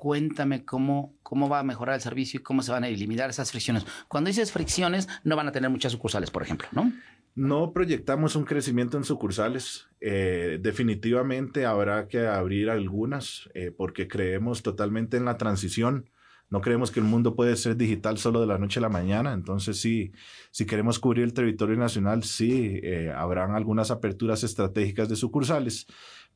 cuéntame 0.01 0.65
cómo, 0.65 1.15
cómo 1.22 1.48
va 1.48 1.60
a 1.60 1.63
mejorar 1.63 1.94
el 1.94 2.01
servicio 2.01 2.39
y 2.39 2.44
cómo 2.44 2.63
se 2.63 2.72
van 2.72 2.84
a 2.84 2.88
eliminar 2.88 3.30
esas 3.30 3.51
fricciones. 3.51 3.86
Cuando 4.08 4.30
dices 4.30 4.51
fricciones, 4.51 5.08
no 5.24 5.36
van 5.36 5.48
a 5.48 5.51
tener 5.51 5.70
muchas 5.70 5.91
sucursales, 5.91 6.32
por 6.32 6.41
ejemplo, 6.41 6.68
¿no? 6.72 6.91
No 7.36 7.72
proyectamos 7.72 8.36
un 8.36 8.44
crecimiento 8.44 8.98
en 8.98 9.03
sucursales. 9.03 9.89
Eh, 10.00 10.58
definitivamente 10.60 11.68
habrá 11.68 12.08
que 12.08 12.25
abrir 12.25 12.72
algunas 12.72 13.48
eh, 13.53 13.70
porque 13.70 14.08
creemos 14.08 14.63
totalmente 14.63 15.18
en 15.18 15.25
la 15.25 15.38
transición. 15.38 16.10
No 16.51 16.62
creemos 16.62 16.91
que 16.91 17.00
el 17.00 17.08
mundo 17.08 17.36
puede 17.36 17.55
ser 17.55 17.75
digital 17.75 18.20
solo 18.20 18.39
de 18.41 18.46
la 18.46 18.60
noche 18.60 18.79
a 18.79 18.81
la 18.81 18.89
mañana. 18.89 19.34
Entonces, 19.34 19.81
sí, 19.81 20.12
si 20.51 20.67
queremos 20.67 21.00
cubrir 21.00 21.24
el 21.24 21.34
territorio 21.34 21.77
nacional, 21.77 22.24
sí, 22.24 22.79
eh, 22.84 23.12
habrán 23.15 23.55
algunas 23.55 23.89
aperturas 23.89 24.43
estratégicas 24.43 25.10
de 25.10 25.15
sucursales 25.15 25.88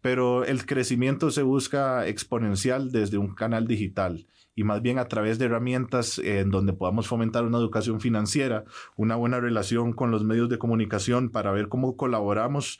pero 0.05 0.45
el 0.45 0.67
crecimiento 0.67 1.31
se 1.31 1.41
busca 1.41 2.05
exponencial 2.05 2.91
desde 2.91 3.17
un 3.17 3.33
canal 3.33 3.65
digital 3.65 4.27
y 4.53 4.63
más 4.63 4.83
bien 4.83 4.99
a 4.99 5.07
través 5.07 5.39
de 5.39 5.45
herramientas 5.45 6.19
en 6.19 6.51
donde 6.51 6.73
podamos 6.73 7.07
fomentar 7.07 7.43
una 7.43 7.57
educación 7.57 7.99
financiera, 7.99 8.65
una 8.95 9.15
buena 9.15 9.39
relación 9.39 9.93
con 9.93 10.11
los 10.11 10.23
medios 10.23 10.47
de 10.47 10.59
comunicación 10.59 11.29
para 11.29 11.51
ver 11.51 11.69
cómo 11.69 11.97
colaboramos 11.97 12.79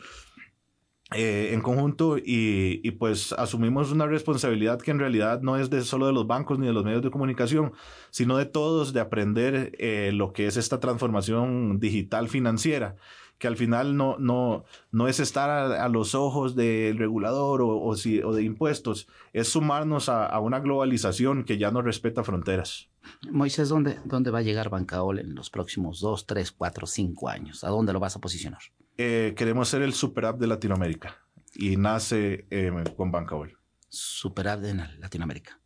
eh, 1.16 1.54
en 1.54 1.62
conjunto 1.62 2.18
y, 2.18 2.92
pues 3.00 3.32
asumimos 3.34 3.92
una 3.92 4.06
responsabilidad 4.06 4.82
que 4.82 4.92
en 4.92 5.00
realidad 5.00 5.42
no 5.42 5.56
es 5.56 5.70
de 5.70 5.82
solo 5.82 6.08
de 6.08 6.14
los 6.14 6.28
bancos 6.28 6.60
ni 6.60 6.68
de 6.68 6.74
los 6.74 6.84
medios 6.84 7.02
de 7.02 7.10
comunicación, 7.10 7.72
sino 8.10 8.36
de 8.36 8.46
todos 8.46 8.92
de 8.92 9.00
aprender 9.00 9.72
eh, 9.80 10.12
lo 10.14 10.34
que 10.34 10.48
es 10.48 10.58
esta 10.58 10.80
transformación 10.82 11.80
digital 11.80 12.28
financiera 12.28 12.98
que 13.38 13.48
al 13.48 13.58
final 13.58 13.98
no, 13.98 14.18
no, 14.18 14.66
no 14.92 15.08
es 15.08 15.20
estar 15.20 15.50
a, 15.50 15.90
los 15.90 16.16
ojos 16.16 16.56
del 16.56 16.98
regulador 16.98 17.62
o, 17.62 17.78
o, 17.80 17.96
de 17.96 18.44
impuestos, 18.44 19.08
es 19.34 19.50
sumarnos 19.50 20.10
a, 20.10 20.40
una 20.40 20.60
globalización 20.60 21.44
que 21.44 21.58
ya 21.58 21.72
no 21.72 21.82
respeta 21.82 22.24
fronteras. 22.24 22.90
Moisés, 23.30 23.70
¿dónde, 23.70 24.00
¿dónde 24.06 24.32
va 24.32 24.40
a 24.40 24.44
llegar 24.44 24.70
Bancaol 24.70 25.20
en 25.20 25.36
los 25.36 25.50
próximos 25.50 26.00
dos, 26.00 26.26
tres, 26.26 26.52
cuatro, 26.52 26.88
cinco 26.88 27.30
años? 27.30 27.64
¿A 27.64 27.70
dónde 27.70 27.94
lo 27.94 28.00
vas 28.00 28.16
a 28.16 28.20
posicionar? 28.20 28.62
Eh, 28.98 29.34
queremos 29.38 29.68
ser 29.68 29.82
el 29.82 29.94
super 29.94 30.26
app 30.26 30.40
de 30.40 30.48
Latinoamérica 30.48 31.18
y 31.54 31.76
nace 31.78 32.48
eh, 32.50 32.72
con 32.96 33.12
Bancaol. 33.12 33.58
Super 33.90 34.48
app 34.48 34.62
de 34.62 34.74
Latinoamérica. 34.74 35.60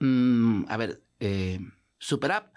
Mm, 0.00 0.64
a 0.68 0.76
ver, 0.76 1.02
eh, 1.20 1.60
super 1.98 2.32
app, 2.32 2.54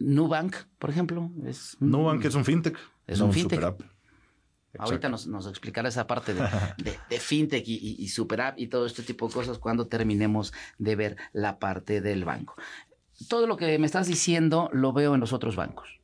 Nubank, 0.00 0.56
por 0.78 0.90
ejemplo. 0.90 1.30
Es, 1.46 1.76
Nubank 1.80 2.24
es 2.24 2.34
un 2.34 2.44
fintech. 2.44 2.76
Es 3.06 3.20
un 3.20 3.32
fintech. 3.32 3.60
Ahorita 4.78 5.08
nos, 5.08 5.26
nos, 5.26 5.46
explicará 5.48 5.88
esa 5.88 6.06
parte 6.06 6.32
de, 6.32 6.42
de, 7.10 7.20
fintech 7.20 7.66
y, 7.66 7.96
y, 7.98 8.08
super 8.08 8.40
app 8.40 8.58
y 8.58 8.68
todo 8.68 8.86
este 8.86 9.02
tipo 9.02 9.26
de 9.26 9.34
cosas 9.34 9.58
cuando 9.58 9.88
terminemos 9.88 10.52
de 10.78 10.96
ver 10.96 11.16
la 11.32 11.58
parte 11.58 12.00
del 12.00 12.24
banco. 12.24 12.54
Todo 13.28 13.46
lo 13.46 13.56
que 13.56 13.78
me 13.78 13.86
estás 13.86 14.06
diciendo 14.06 14.70
lo 14.72 14.92
veo 14.92 15.14
en 15.14 15.20
los 15.20 15.32
otros 15.32 15.56
bancos. 15.56 15.99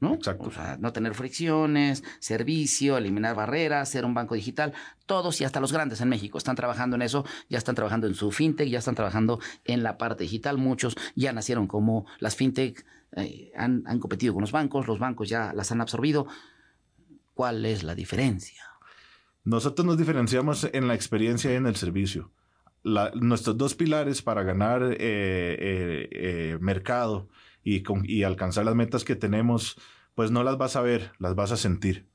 ¿No? 0.00 0.14
Exacto. 0.14 0.48
O 0.48 0.50
sea, 0.50 0.76
no 0.80 0.92
tener 0.92 1.14
fricciones, 1.14 2.02
servicio, 2.18 2.96
eliminar 2.96 3.36
barreras, 3.36 3.88
ser 3.88 4.04
un 4.04 4.14
banco 4.14 4.34
digital. 4.34 4.72
Todos 5.06 5.40
y 5.40 5.44
hasta 5.44 5.60
los 5.60 5.72
grandes 5.72 6.00
en 6.00 6.08
México 6.08 6.38
están 6.38 6.56
trabajando 6.56 6.96
en 6.96 7.02
eso, 7.02 7.24
ya 7.48 7.58
están 7.58 7.74
trabajando 7.74 8.06
en 8.06 8.14
su 8.14 8.30
fintech, 8.30 8.68
ya 8.68 8.78
están 8.78 8.94
trabajando 8.94 9.38
en 9.64 9.82
la 9.82 9.98
parte 9.98 10.24
digital. 10.24 10.58
Muchos 10.58 10.96
ya 11.14 11.32
nacieron 11.32 11.66
como 11.66 12.06
las 12.18 12.34
fintech 12.34 12.84
eh, 13.16 13.52
han, 13.56 13.82
competido 13.98 14.34
con 14.34 14.40
los 14.40 14.52
bancos, 14.52 14.86
los 14.86 14.98
bancos 14.98 15.28
ya 15.28 15.52
las 15.52 15.70
han 15.70 15.80
absorbido. 15.80 16.26
¿Cuál 17.34 17.64
es 17.66 17.82
la 17.82 17.94
diferencia? 17.94 18.64
Nosotros 19.44 19.86
nos 19.86 19.98
diferenciamos 19.98 20.68
en 20.72 20.88
la 20.88 20.94
experiencia 20.94 21.52
y 21.52 21.56
en 21.56 21.66
el 21.66 21.76
servicio. 21.76 22.30
nuestros 23.14 23.58
dos 23.58 23.74
pilares 23.74 24.22
para 24.22 24.42
ganar 24.42 24.82
eh, 24.82 26.08
eh, 26.10 26.58
mercado 26.60 27.28
y, 27.64 27.82
y 28.04 28.22
alcanzar 28.22 28.64
las 28.64 28.74
metas 28.74 29.04
que 29.04 29.16
tenemos, 29.16 29.76
pues 30.14 30.30
no 30.30 30.42
las 30.42 30.58
vas 30.58 30.76
a 30.76 30.82
ver, 30.82 31.12
las 31.18 31.34
vas 31.34 31.52
a 31.52 31.56
sentir. 31.56 32.06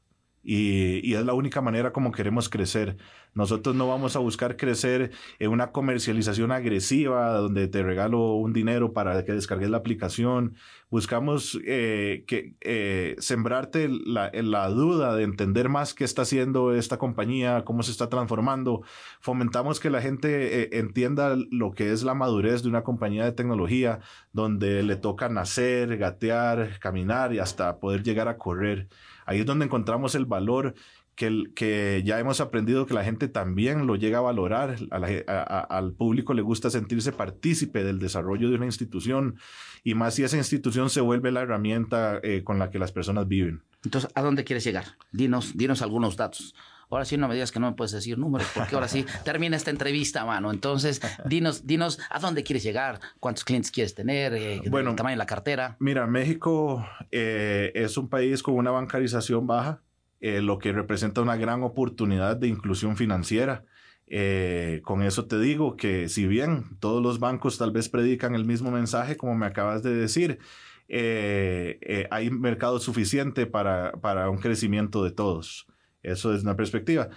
Y, 0.44 1.00
y, 1.04 1.16
es 1.16 1.25
la 1.25 1.34
única 1.34 1.60
manera 1.62 1.92
como 1.92 2.12
queremos 2.12 2.50
crecer. 2.50 2.98
Nosotros 3.34 3.75
no 3.75 3.88
vamos 3.88 4.16
a 4.16 4.20
buscar 4.20 4.58
crecer 4.58 5.12
en 5.40 5.50
una 5.50 5.72
comercialización 5.72 6.52
agresiva 6.52 7.34
donde 7.34 7.68
te 7.68 7.82
regalo 7.82 8.34
un 8.36 8.54
dinero 8.54 8.94
para 8.94 9.25
que 9.25 9.32
descargues 9.32 9.72
la 9.72 9.78
aplicación. 9.78 10.56
Buscamos 10.92 11.60
eh, 11.65 12.24
que, 12.27 12.54
eh, 12.62 13.15
sembrarte 13.18 13.89
la, 13.89 14.32
la, 14.34 14.70
duda 14.70 15.15
de 15.15 15.24
entender 15.24 15.68
más 15.68 15.96
qué 15.96 16.04
está 16.04 16.22
haciendo 16.22 16.75
esta 16.75 16.98
compañía, 16.98 17.65
cómo 17.65 17.82
se 17.82 17.92
está 17.92 18.08
transformando. 18.08 18.84
Fomentamos 19.20 19.80
que 19.80 19.89
la 19.89 20.01
gente 20.01 20.62
eh, 20.62 20.70
entienda 20.74 21.36
lo 21.50 21.72
que 21.72 21.92
es 21.92 22.04
la 22.04 22.13
madurez 22.13 22.62
de 22.62 22.70
una 22.70 22.84
compañía 22.84 23.25
de 23.25 23.32
tecnología, 23.32 24.00
donde 24.32 24.84
le 24.84 24.96
toca 24.96 25.27
nacer, 25.27 25.98
gatear, 25.98 26.80
caminar 26.80 27.34
y 27.34 27.39
hasta 27.39 27.80
poder 27.80 28.04
llegar 28.04 28.27
a 28.27 28.38
correr. 28.38 28.88
Ahí 29.25 29.39
es 29.39 29.46
donde 29.46 29.65
encontramos 29.65 30.13
el 30.13 30.25
valor 30.25 30.75
que, 31.15 31.45
que 31.55 32.03
ya 32.05 32.19
hemos 32.19 32.41
aprendido 32.41 32.86
que 32.86 32.93
la 32.93 33.03
gente 33.03 33.27
también 33.27 33.88
lo 33.88 33.95
llega 33.95 34.19
a 34.19 34.22
valorar, 34.22 34.77
al 34.91 35.93
público 35.93 36.34
le 36.34 36.41
gusta 36.41 36.69
sentirse 36.69 37.12
partícipe 37.12 37.84
del 37.84 38.00
desarrollo 38.00 38.50
de 38.50 38.55
una 38.55 38.65
institución 38.65 39.38
y 39.84 39.95
más 39.95 40.15
si 40.15 40.24
esa 40.24 40.38
institución 40.38 40.89
se 40.89 41.01
vuelve 41.01 41.31
la 41.31 41.41
herramienta 41.41 42.19
eh, 42.24 42.43
con 42.43 42.60
la 42.60 42.69
que 42.69 42.79
las 42.79 42.91
personas 42.91 43.27
viven. 43.27 43.62
Entonces, 43.84 44.10
¿a 44.15 44.22
dónde 44.22 44.43
quieres 44.43 44.63
llegar? 44.63 44.86
Dinos, 45.12 45.55
dinos 45.55 45.81
algunos 45.81 46.17
datos. 46.17 46.55
Ahora 46.89 47.05
sí 47.05 47.17
no 47.17 47.27
me 47.27 47.34
digas 47.34 47.51
que 47.51 47.60
no 47.60 47.72
me 47.72 47.75
puedes 47.75 47.91
decir 47.91 48.17
números, 48.17 48.48
porque 48.53 48.75
ahora 48.75 48.88
sí 48.88 49.05
termina 49.24 49.57
esta 49.57 49.72
entrevista, 49.72 50.25
mano. 50.25 50.51
Entonces, 50.51 51.01
dinos, 51.25 51.65
dinos 51.65 52.00
a 52.10 52.19
dónde 52.19 52.43
quieres 52.43 52.63
llegar, 52.63 53.00
cuántos 53.19 53.43
clientes 53.43 53.72
quieres 53.72 53.95
tener, 53.95 54.34
eh, 54.34 54.62
bueno, 54.69 54.91
el 54.91 54.95
tamaño 54.95 55.13
de 55.13 55.17
la 55.17 55.25
cartera. 55.25 55.77
Mira, 55.79 56.05
México 56.07 56.86
eh, 57.12 57.72
es 57.75 57.98
un 57.98 58.10
país 58.10 58.43
con 58.43 58.55
una 58.55 58.72
bancarización 58.72 59.48
baja. 59.48 59.81
Eh, 60.27 60.41
lo 60.41 60.58
que 60.58 60.72
representa 60.72 61.22
una 61.22 61.36
gran 61.36 61.62
oportunidad 61.62 62.36
de 62.36 62.48
inclusión 62.48 62.98
financiera. 62.98 63.63
Eh, 64.08 64.82
con 64.84 65.03
eso 65.03 65.27
te 65.27 65.38
digo 65.39 65.77
que 65.77 66.10
si 66.10 66.25
bien 66.25 66.79
todos 66.79 67.03
los 67.03 67.20
bancos 67.20 67.60
tal 67.60 67.70
vez 67.70 67.89
predican 67.89 68.34
el 68.34 68.44
mismo 68.44 68.72
mensaje, 68.72 69.17
como 69.17 69.36
me 69.36 69.46
acabas 69.46 69.84
de 69.84 69.94
decir, 69.94 70.39
eh, 70.88 72.08
hay 72.10 72.32
mercado 72.32 72.79
suficiente 72.79 73.46
para, 73.46 73.91
para, 74.01 74.32
un 74.32 74.39
crecimiento 74.39 75.03
de 75.03 75.12
todos. 75.12 75.67
Eso 76.01 76.34
es 76.34 76.41
una 76.41 76.55
perspectiva. 76.55 77.10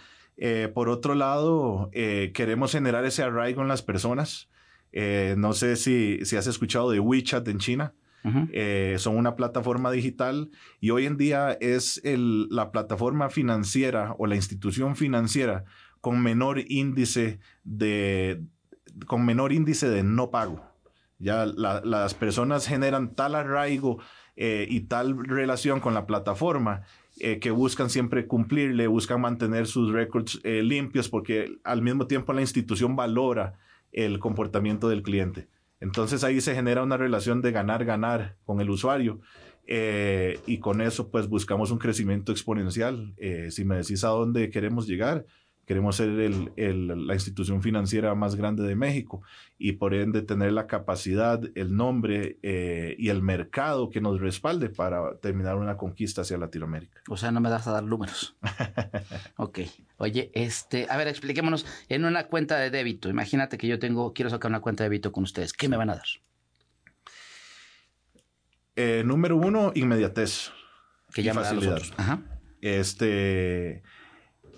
por 0.74 0.90
otro 0.90 1.14
lado, 1.14 1.90
queremos 2.34 2.72
generar 2.72 3.06
ese 3.06 3.22
arraigo 3.22 3.62
en 3.62 3.68
las 3.68 3.80
personas. 3.80 4.50
no 4.92 5.54
sé 5.54 5.76
si, 5.76 6.26
si 6.26 6.36
has 6.36 6.46
escuchado 6.46 6.90
de 6.90 7.00
WeChat 7.00 7.48
en 7.48 7.58
China. 7.58 7.94
Eh, 8.52 8.96
son 8.98 9.16
una 9.16 9.36
plataforma 9.36 9.90
digital 9.90 10.50
y 10.80 10.90
hoy 10.90 11.06
en 11.06 11.16
día 11.16 11.52
es 11.60 12.00
la 12.04 12.70
plataforma 12.72 13.30
financiera 13.30 14.14
o 14.18 14.26
la 14.26 14.36
institución 14.36 14.96
financiera 14.96 15.64
con 16.00 16.22
menor 16.22 16.60
índice 16.68 17.40
de, 17.64 18.42
con 19.06 19.24
menor 19.24 19.52
índice 19.52 19.88
de 19.88 20.02
no 20.02 20.30
pago. 20.30 20.62
Ya 21.18 21.46
las 21.46 22.14
personas 22.14 22.66
generan 22.66 23.14
tal 23.14 23.34
arraigo 23.34 23.98
eh, 24.36 24.66
y 24.68 24.82
tal 24.82 25.24
relación 25.24 25.80
con 25.80 25.94
la 25.94 26.06
plataforma 26.06 26.82
eh, 27.18 27.40
que 27.40 27.50
buscan 27.50 27.90
siempre 27.90 28.26
cumplirle, 28.26 28.86
buscan 28.86 29.20
mantener 29.20 29.66
sus 29.66 29.92
récords 29.92 30.40
limpios 30.44 31.08
porque 31.08 31.58
al 31.64 31.82
mismo 31.82 32.06
tiempo 32.06 32.32
la 32.32 32.42
institución 32.42 32.94
valora 32.94 33.54
el 33.90 34.18
comportamiento 34.18 34.88
del 34.88 35.02
cliente. 35.02 35.48
Entonces 35.80 36.24
ahí 36.24 36.40
se 36.40 36.54
genera 36.54 36.82
una 36.82 36.96
relación 36.96 37.40
de 37.40 37.52
ganar-ganar 37.52 38.36
con 38.44 38.60
el 38.60 38.70
usuario. 38.70 39.20
Eh, 39.70 40.40
y 40.46 40.60
con 40.60 40.80
eso 40.80 41.10
pues 41.10 41.28
buscamos 41.28 41.70
un 41.70 41.78
crecimiento 41.78 42.32
exponencial. 42.32 43.14
Eh, 43.18 43.50
si 43.50 43.64
me 43.64 43.76
decís 43.76 44.02
a 44.02 44.08
dónde 44.08 44.50
queremos 44.50 44.86
llegar, 44.86 45.26
queremos 45.68 45.96
ser 45.96 46.08
la 46.08 47.12
institución 47.12 47.60
financiera 47.60 48.14
más 48.14 48.36
grande 48.36 48.62
de 48.62 48.74
México 48.74 49.20
y 49.58 49.72
por 49.72 49.92
ende 49.92 50.22
tener 50.22 50.52
la 50.52 50.66
capacidad, 50.66 51.42
el 51.54 51.76
nombre 51.76 52.38
eh, 52.42 52.96
y 52.98 53.10
el 53.10 53.20
mercado 53.20 53.90
que 53.90 54.00
nos 54.00 54.18
respalde 54.18 54.70
para 54.70 55.18
terminar 55.18 55.56
una 55.56 55.76
conquista 55.76 56.22
hacia 56.22 56.38
Latinoamérica. 56.38 57.02
O 57.06 57.18
sea, 57.18 57.32
no 57.32 57.40
me 57.40 57.50
das 57.50 57.68
a 57.68 57.72
dar 57.72 57.84
números. 57.84 58.34
ok. 59.36 59.58
Oye, 59.98 60.30
este, 60.32 60.86
a 60.88 60.96
ver, 60.96 61.06
expliquémonos, 61.06 61.66
en 61.90 62.06
una 62.06 62.28
cuenta 62.28 62.56
de 62.56 62.70
débito, 62.70 63.10
imagínate 63.10 63.58
que 63.58 63.68
yo 63.68 63.78
tengo, 63.78 64.14
quiero 64.14 64.30
sacar 64.30 64.50
una 64.50 64.60
cuenta 64.60 64.84
de 64.84 64.88
débito 64.88 65.12
con 65.12 65.24
ustedes, 65.24 65.52
¿qué 65.52 65.68
me 65.68 65.76
van 65.76 65.90
a 65.90 65.96
dar? 65.96 66.06
Eh, 68.74 69.02
número 69.04 69.36
uno, 69.36 69.72
inmediatez. 69.74 70.50
Que 71.12 71.22
ya 71.22 71.34
facilidad. 71.34 71.82
Ajá. 71.98 72.22
Este, 72.62 73.82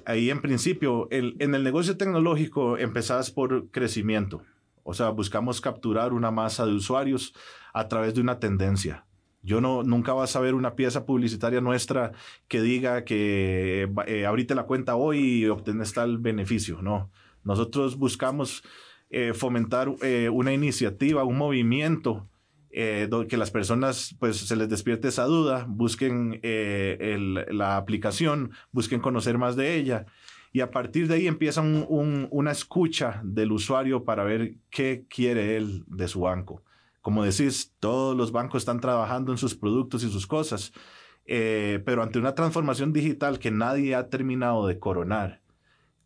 ahí 0.06 0.30
en 0.30 0.40
principio, 0.40 1.08
en 1.10 1.54
el 1.54 1.64
negocio 1.64 1.96
tecnológico 1.96 2.78
empezás 2.78 3.30
por 3.30 3.68
crecimiento. 3.70 4.42
O 4.82 4.94
sea, 4.94 5.10
buscamos 5.10 5.60
capturar 5.60 6.12
una 6.12 6.30
masa 6.30 6.66
de 6.66 6.72
usuarios 6.72 7.34
a 7.72 7.88
través 7.88 8.14
de 8.14 8.20
una 8.20 8.38
tendencia. 8.38 9.04
Yo 9.42 9.60
no, 9.60 9.82
nunca 9.82 10.12
vas 10.12 10.36
a 10.36 10.40
ver 10.40 10.54
una 10.54 10.74
pieza 10.74 11.06
publicitaria 11.06 11.60
nuestra 11.60 12.12
que 12.46 12.60
diga 12.60 13.04
que 13.04 13.90
eh, 14.06 14.26
abrite 14.26 14.54
la 14.54 14.64
cuenta 14.64 14.96
hoy 14.96 15.18
y 15.18 15.46
obtenés 15.46 15.94
tal 15.94 16.18
beneficio. 16.18 16.82
No, 16.82 17.10
nosotros 17.42 17.96
buscamos 17.96 18.62
eh, 19.08 19.32
fomentar 19.32 19.94
eh, 20.02 20.28
una 20.28 20.52
iniciativa, 20.52 21.24
un 21.24 21.38
movimiento 21.38 22.28
eh, 22.70 23.08
que 23.28 23.36
las 23.36 23.50
personas 23.50 24.14
pues 24.18 24.36
se 24.36 24.56
les 24.56 24.68
despierte 24.68 25.08
esa 25.08 25.24
duda, 25.24 25.66
busquen 25.68 26.40
el, 26.42 27.46
la 27.50 27.76
aplicación, 27.76 28.52
busquen 28.72 29.00
conocer 29.00 29.38
más 29.38 29.56
de 29.56 29.74
ella 29.74 30.06
y 30.52 30.60
a 30.60 30.70
partir 30.70 31.06
de 31.06 31.14
ahí 31.14 31.26
empieza 31.26 31.60
una 31.62 32.50
escucha 32.50 33.20
del 33.24 33.52
usuario 33.52 34.04
para 34.04 34.24
ver 34.24 34.54
qué 34.70 35.04
quiere 35.08 35.56
él 35.56 35.84
de 35.86 36.08
su 36.08 36.20
banco. 36.20 36.62
Como 37.02 37.24
decís, 37.24 37.74
todos 37.78 38.16
los 38.16 38.32
bancos 38.32 38.62
están 38.62 38.80
trabajando 38.80 39.32
en 39.32 39.38
sus 39.38 39.54
productos 39.54 40.02
y 40.02 40.10
sus 40.10 40.26
cosas, 40.26 40.72
eh, 41.24 41.80
pero 41.84 42.02
ante 42.02 42.18
una 42.18 42.34
transformación 42.34 42.92
digital 42.92 43.38
que 43.38 43.52
nadie 43.52 43.94
ha 43.94 44.08
terminado 44.08 44.66
de 44.66 44.78
coronar, 44.78 45.39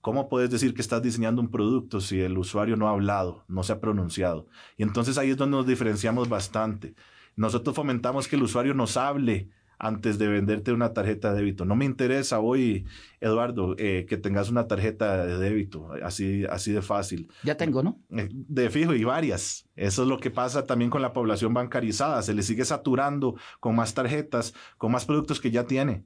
¿cómo 0.04 0.28
puedes 0.28 0.50
decir 0.50 0.74
que 0.74 0.82
estás 0.82 1.00
diseñando 1.00 1.40
un 1.40 1.50
producto 1.50 1.98
si 1.98 2.20
el 2.20 2.36
usuario 2.36 2.76
no 2.76 2.88
ha 2.88 2.90
hablado, 2.90 3.42
no 3.48 3.62
se 3.62 3.72
ha 3.72 3.80
pronunciado? 3.80 4.46
Y 4.76 4.82
entonces 4.82 5.16
ahí 5.16 5.30
es 5.30 5.38
donde 5.38 5.56
nos 5.56 5.66
diferenciamos 5.66 6.28
bastante. 6.28 6.94
Nosotros 7.36 7.74
fomentamos 7.74 8.28
que 8.28 8.36
el 8.36 8.42
usuario 8.42 8.74
nos 8.74 8.98
hable, 8.98 9.48
antes 9.78 10.18
de 10.18 10.28
venderte 10.28 10.72
una 10.72 10.92
tarjeta 10.92 11.32
de 11.32 11.38
débito. 11.38 11.64
No 11.64 11.74
me 11.74 11.86
interesa 11.86 12.38
hoy, 12.40 12.84
Eduardo, 13.18 13.76
eh, 13.78 14.04
que 14.06 14.18
tengas 14.18 14.50
una 14.50 14.68
tarjeta 14.68 15.24
de 15.24 15.38
débito, 15.38 15.90
así, 16.02 16.44
así 16.50 16.72
de 16.72 16.82
fácil. 16.82 17.28
Ya 17.42 17.56
tengo, 17.56 17.82
¿no? 17.82 17.98
Eh, 18.10 18.28
de 18.30 18.68
fijo 18.68 18.92
y 18.92 19.04
varias. 19.04 19.66
Eso 19.74 20.02
es 20.02 20.08
lo 20.08 20.18
que 20.18 20.30
pasa 20.30 20.66
también 20.66 20.90
con 20.90 21.00
la 21.00 21.14
población 21.14 21.54
bancarizada. 21.54 22.20
Se 22.20 22.34
le 22.34 22.42
sigue 22.42 22.66
saturando 22.66 23.36
con 23.58 23.74
más 23.74 23.94
tarjetas, 23.94 24.52
con 24.76 24.92
más 24.92 25.06
productos 25.06 25.40
que 25.40 25.50
ya 25.50 25.64
tiene. 25.64 26.04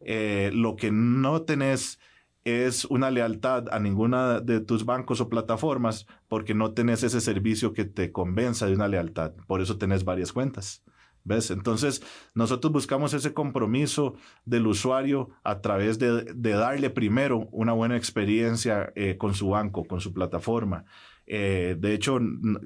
Eh, 0.00 0.50
lo 0.52 0.74
que 0.74 0.90
no 0.90 1.42
tenés 1.42 2.00
es 2.46 2.84
una 2.84 3.10
lealtad 3.10 3.64
a 3.72 3.80
ninguna 3.80 4.40
de 4.40 4.60
tus 4.60 4.84
bancos 4.84 5.20
o 5.20 5.28
plataformas 5.28 6.06
porque 6.28 6.54
no 6.54 6.72
tenés 6.74 7.02
ese 7.02 7.20
servicio 7.20 7.72
que 7.72 7.84
te 7.84 8.12
convenza 8.12 8.66
de 8.66 8.74
una 8.74 8.86
lealtad. 8.86 9.32
Por 9.48 9.60
eso 9.60 9.78
tenés 9.78 10.04
varias 10.04 10.32
cuentas. 10.32 10.84
¿Ves? 11.24 11.50
Entonces, 11.50 12.04
nosotros 12.34 12.72
buscamos 12.72 13.12
ese 13.12 13.34
compromiso 13.34 14.14
del 14.44 14.68
usuario 14.68 15.30
a 15.42 15.60
través 15.60 15.98
de, 15.98 16.22
darle 16.34 16.88
primero 16.88 17.48
una 17.50 17.72
buena 17.72 17.96
experiencia 17.96 18.92
eh, 18.94 19.16
con 19.18 19.34
su 19.34 19.48
banco, 19.48 19.84
con 19.84 20.00
su 20.00 20.12
plataforma. 20.12 20.84
Eh, 21.26 21.76
de 21.78 21.94
hecho, 21.94 22.18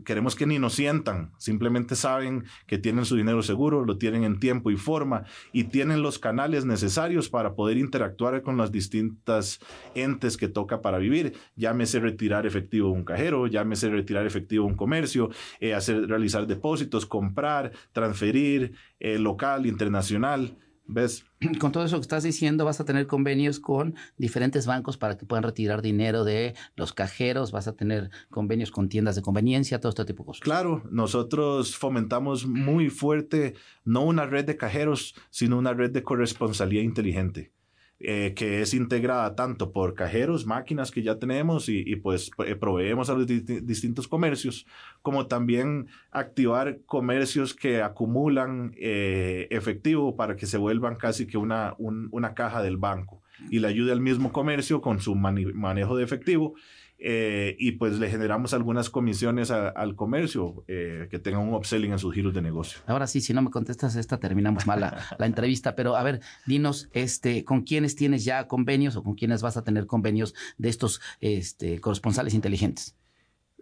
queremos 0.05 0.37
que 0.37 0.47
ni 0.47 0.59
nos 0.59 0.75
sientan, 0.75 1.33
simplemente 1.39 1.97
saben 1.97 2.45
que 2.67 2.79
tienen 2.79 3.05
su 3.05 3.17
dinero 3.17 3.43
seguro, 3.43 3.85
lo 3.85 3.97
tienen 3.97 4.25
en 4.25 4.39
tiempo 4.39 4.71
y 4.71 4.77
forma 4.77 5.25
y 5.53 5.65
tienen 5.65 6.03
los 6.03 6.19
canales 6.19 6.65
necesarios 6.65 7.29
para 7.29 7.55
poder 7.55 7.79
interactuar 7.79 8.43
con 8.43 8.57
las 8.57 8.71
distintas 8.71 9.61
entes 9.95 10.37
que 10.37 10.49
toca 10.49 10.83
para 10.83 10.99
vivir. 10.99 11.35
Llámese 11.57 12.01
retirar 12.01 12.47
efectivo 12.47 12.91
un 12.91 13.05
cajero, 13.05 13.47
llámese 13.47 13.89
retirar 13.89 14.27
efectivo 14.27 14.67
un 14.67 14.77
comercio, 14.77 15.31
eh, 15.61 15.75
hacer, 15.75 16.07
realizar 16.07 16.47
depósitos, 16.47 17.07
comprar, 17.07 17.73
transferir, 17.93 18.73
eh, 18.99 19.19
local, 19.19 19.67
internacional. 19.67 20.57
¿Ves? 20.93 21.25
Con 21.61 21.71
todo 21.71 21.85
eso 21.85 21.97
que 21.97 22.03
estás 22.03 22.25
diciendo, 22.25 22.65
vas 22.65 22.81
a 22.81 22.85
tener 22.85 23.07
convenios 23.07 23.61
con 23.61 23.95
diferentes 24.19 24.67
bancos 24.67 24.97
para 24.99 25.17
que 25.17 25.25
puedan 25.25 25.45
retirar 25.45 25.83
dinero 25.83 26.25
de 26.25 26.55
los 26.75 26.93
cajeros, 26.93 27.53
vas 27.53 27.69
a 27.69 27.77
tener 27.77 28.11
convenios 28.29 28.71
con 28.71 28.89
tiendas 28.89 29.15
de 29.15 29.23
conveniencia, 29.23 29.81
todo 29.81 29.91
este 29.91 30.05
tipo 30.05 30.25
de 30.25 30.27
cosas. 30.27 30.41
Claro, 30.43 30.83
nosotros 30.91 31.77
fomentamos 31.77 32.47
muy 32.47 32.91
fuerte 32.91 33.55
no 33.85 34.03
una 34.03 34.27
red 34.27 34.45
de 34.45 34.57
cajeros, 34.57 35.15
sino 35.31 35.59
una 35.59 35.73
red 35.75 35.93
de 35.93 36.03
corresponsalía 36.03 36.83
inteligente. 36.83 37.53
Eh, 38.03 38.33
que 38.35 38.63
es 38.63 38.73
integrada 38.73 39.35
tanto 39.35 39.73
por 39.73 39.93
cajeros, 39.93 40.47
máquinas 40.47 40.91
que 40.91 41.03
ya 41.03 41.19
tenemos 41.19 41.69
y, 41.69 41.97
pues 41.97 42.31
eh, 42.47 42.55
proveemos 42.55 43.11
a 43.11 43.15
los 43.15 43.27
distintos 43.27 44.09
comercios, 44.09 44.67
como 45.03 45.27
también 45.27 45.87
activar 46.11 46.79
comercios 46.87 47.53
que 47.53 47.83
acumulan 47.83 48.73
eh, 48.79 49.49
efectivo 49.51 50.17
para 50.17 50.35
que 50.35 50.47
se 50.47 50.57
vuelvan 50.57 50.97
casi 50.97 51.27
que 51.27 51.37
una, 51.37 51.75
una 51.79 52.33
caja 52.33 52.63
del 52.63 52.79
banco 52.79 53.21
y 53.51 53.59
le 53.59 53.69
ayude 53.69 53.93
al 53.93 54.01
mismo 54.01 54.33
comercio 54.33 54.81
con 54.81 55.01
su 55.01 55.15
manejo 55.15 55.95
de 55.95 56.05
efectivo 56.05 56.55
eh, 57.03 57.57
y 57.59 57.73
pues 57.73 57.99
le 57.99 58.11
generamos 58.11 58.53
algunas 58.53 58.91
comisiones 58.91 59.51
al 59.51 59.97
comercio 59.97 60.65
eh, 60.69 61.09
que 61.11 61.19
tengan 61.19 61.49
un 61.49 61.55
upselling 61.55 61.93
en 61.93 61.99
sus 61.99 62.15
giros 62.15 62.35
de 62.35 62.43
negocio. 62.43 62.81
Ahora 62.87 63.07
sí, 63.07 63.23
si 63.23 63.33
no 63.33 63.41
me 63.41 63.51
contestas 63.51 63.97
esta, 63.97 64.21
terminamos 64.21 64.67
mal 64.67 64.81
la, 65.19 65.27
entrevista, 65.27 65.75
pero 65.75 65.97
a 65.97 66.03
ver, 66.03 66.21
dinos, 66.45 66.91
este, 66.93 67.43
¿con 67.43 67.63
quiénes 67.63 67.97
tienes 67.97 68.27
ya 68.27 68.47
convenios 68.49 68.97
o 68.97 69.03
con 69.03 69.15
quiénes 69.15 69.41
vas 69.41 69.57
a 69.57 69.65
tener 69.65 69.87
convenios 69.87 70.35
de 70.59 70.69
estos 70.69 71.01
este, 71.23 71.81
corresponsales 71.81 72.35
inteligentes? 72.35 72.95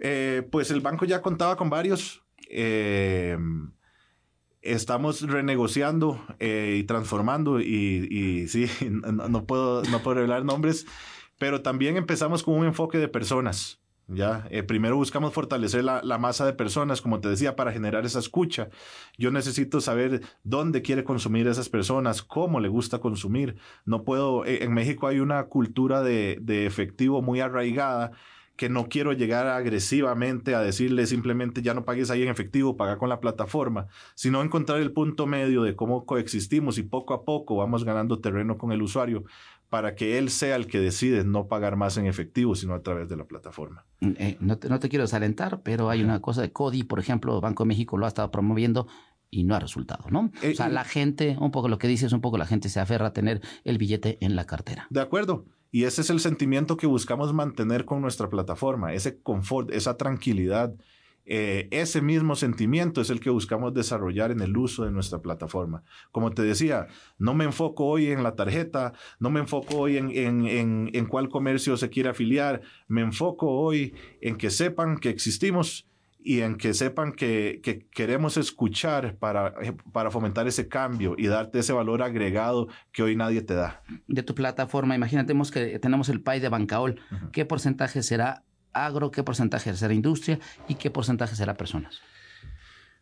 Eh, 0.00 0.42
pues 0.50 0.72
el 0.72 0.80
banco 0.80 1.04
ya 1.04 1.22
contaba 1.22 1.56
con 1.56 1.70
varios. 1.70 2.24
estamos 4.62 5.22
renegociando 5.22 6.20
y 6.40 6.82
transformando 6.84 7.60
y, 7.60 8.08
y 8.10 8.48
sí, 8.48 8.66
no, 8.90 9.44
puedo, 9.44 9.84
no 9.84 10.00
puedo 10.00 10.16
revelar 10.16 10.44
nombres. 10.44 10.86
Pero 11.38 11.62
también 11.62 11.96
empezamos 11.96 12.42
con 12.42 12.54
un 12.54 12.66
enfoque 12.66 12.98
de 12.98 13.08
personas. 13.08 13.80
¿ya? 14.08 14.46
Eh, 14.50 14.62
primero 14.62 14.96
buscamos 14.96 15.32
fortalecer 15.32 15.84
la, 15.84 16.18
masa 16.18 16.46
de 16.46 16.52
personas, 16.52 17.00
como 17.00 17.20
te 17.20 17.28
decía, 17.28 17.54
para 17.56 17.72
generar 17.72 18.04
esa 18.04 18.18
escucha. 18.18 18.68
Yo 19.16 19.30
necesito 19.30 19.80
saber 19.80 20.22
dónde 20.42 20.82
quiere 20.82 21.04
consumir 21.04 21.46
esas 21.46 21.68
personas, 21.68 22.22
cómo 22.22 22.60
le 22.60 22.68
gusta 22.68 22.98
consumir. 22.98 23.56
No 23.84 24.02
puedo, 24.04 24.44
eh, 24.44 24.64
en 24.64 24.72
México 24.72 25.06
hay 25.06 25.20
una 25.20 25.44
cultura 25.44 26.02
de, 26.02 26.38
de 26.40 26.66
efectivo 26.66 27.22
muy 27.22 27.40
arraigada 27.40 28.12
que 28.58 28.68
no 28.68 28.88
quiero 28.88 29.12
llegar 29.12 29.46
agresivamente 29.46 30.56
a 30.56 30.60
decirle 30.60 31.06
simplemente 31.06 31.62
ya 31.62 31.74
no 31.74 31.84
pagues 31.84 32.10
ahí 32.10 32.24
en 32.24 32.28
efectivo, 32.28 32.76
paga 32.76 32.98
con 32.98 33.08
la 33.08 33.20
plataforma, 33.20 33.86
sino 34.16 34.42
encontrar 34.42 34.80
el 34.80 34.90
punto 34.90 35.28
medio 35.28 35.62
de 35.62 35.76
cómo 35.76 36.04
coexistimos 36.04 36.76
y 36.76 36.82
poco 36.82 37.14
a 37.14 37.24
poco 37.24 37.54
vamos 37.54 37.84
ganando 37.84 38.18
terreno 38.18 38.58
con 38.58 38.72
el 38.72 38.82
usuario 38.82 39.22
para 39.68 39.94
que 39.94 40.18
él 40.18 40.30
sea 40.30 40.56
el 40.56 40.66
que 40.66 40.80
decide 40.80 41.24
no 41.24 41.46
pagar 41.46 41.76
más 41.76 41.96
en 41.98 42.06
efectivo, 42.06 42.54
sino 42.54 42.74
a 42.74 42.82
través 42.82 43.08
de 43.08 43.16
la 43.16 43.24
plataforma. 43.24 43.84
Mm, 44.00 44.12
eh, 44.18 44.36
no, 44.40 44.58
te, 44.58 44.68
no, 44.68 44.78
te, 44.78 44.88
quiero 44.88 45.04
desalentar, 45.04 45.62
pero 45.62 45.90
hay 45.90 46.02
una 46.02 46.20
cosa 46.20 46.42
de 46.42 46.52
CODI, 46.52 46.84
por 46.84 46.98
ejemplo, 46.98 47.40
Banco 47.40 47.64
de 47.64 47.68
México 47.68 47.96
lo 47.98 48.06
ha 48.06 48.08
estado 48.08 48.30
promoviendo 48.30 48.86
y 49.30 49.44
no 49.44 49.54
ha 49.54 49.60
resultado, 49.60 50.08
¿no? 50.10 50.30
o 50.36 50.54
sea, 50.54 50.68
eh, 50.68 50.72
la 50.72 50.84
gente, 50.84 51.36
un 51.38 51.50
poco 51.50 51.68
lo 51.68 51.78
que 51.78 51.86
dices, 51.86 52.12
un 52.12 52.22
poco 52.22 52.38
la 52.38 52.46
gente 52.46 52.70
se 52.70 52.80
aferra 52.80 53.08
a 53.08 53.12
tener 53.12 53.42
el 53.64 53.76
billete 53.76 54.16
en 54.22 54.36
la 54.36 54.46
cartera. 54.46 54.86
De 54.88 55.00
acuerdo. 55.00 55.44
Y 55.70 55.84
ese 55.84 56.00
es 56.00 56.08
el 56.08 56.20
sentimiento 56.20 56.78
que 56.78 56.86
buscamos 56.86 57.34
mantener 57.34 57.84
con 57.84 58.00
nuestra 58.00 58.30
plataforma, 58.30 58.94
ese 58.94 59.20
confort, 59.20 59.70
esa 59.70 59.98
tranquilidad 59.98 60.74
eh, 61.30 61.68
ese 61.72 62.00
mismo 62.00 62.36
sentimiento 62.36 63.02
es 63.02 63.10
el 63.10 63.20
que 63.20 63.28
buscamos 63.28 63.74
desarrollar 63.74 64.30
en 64.30 64.40
el 64.40 64.56
uso 64.56 64.86
de 64.86 64.90
nuestra 64.90 65.20
plataforma. 65.20 65.82
Como 66.10 66.30
te 66.30 66.40
decía, 66.40 66.86
no 67.18 67.34
me 67.34 67.44
enfoco 67.44 67.84
hoy 67.84 68.06
en 68.06 68.22
la 68.22 68.34
tarjeta, 68.34 68.94
no 69.20 69.28
me 69.28 69.40
enfoco 69.40 69.76
hoy 69.76 69.98
en, 69.98 70.10
en, 70.10 70.90
en, 70.90 71.06
cuál 71.06 71.28
comercio 71.28 71.76
se 71.76 71.90
quiere 71.90 72.08
afiliar, 72.08 72.62
me 72.86 73.02
enfoco 73.02 73.50
hoy 73.50 73.94
en 74.22 74.38
que 74.38 74.48
sepan 74.48 74.96
que 74.96 75.10
existimos 75.10 75.86
y 76.18 76.40
en 76.40 76.56
que 76.56 76.72
sepan 76.72 77.12
que, 77.12 77.60
que, 77.62 77.86
queremos 77.90 78.38
escuchar 78.38 79.16
para, 79.16 79.54
para 79.92 80.10
fomentar 80.10 80.48
ese 80.48 80.66
cambio 80.66 81.14
y 81.18 81.26
darte 81.26 81.58
ese 81.58 81.74
valor 81.74 82.02
agregado 82.02 82.68
que 82.90 83.02
hoy 83.02 83.16
nadie 83.16 83.42
te 83.42 83.52
da. 83.52 83.82
De 84.06 84.22
tu 84.22 84.34
plataforma, 84.34 84.94
imagínate 84.94 85.34
que 85.52 85.78
tenemos 85.78 86.08
el 86.08 86.22
PAI 86.22 86.40
de 86.40 86.48
Bancaol. 86.48 87.00
¿Qué 87.32 87.44
porcentaje 87.44 88.02
será 88.02 88.44
agro, 88.72 89.10
qué 89.10 89.22
porcentaje 89.22 89.74
será 89.74 89.94
industria 89.94 90.38
y 90.68 90.74
qué 90.74 90.90
porcentaje 90.90 91.34
será 91.34 91.54
personas? 91.54 92.00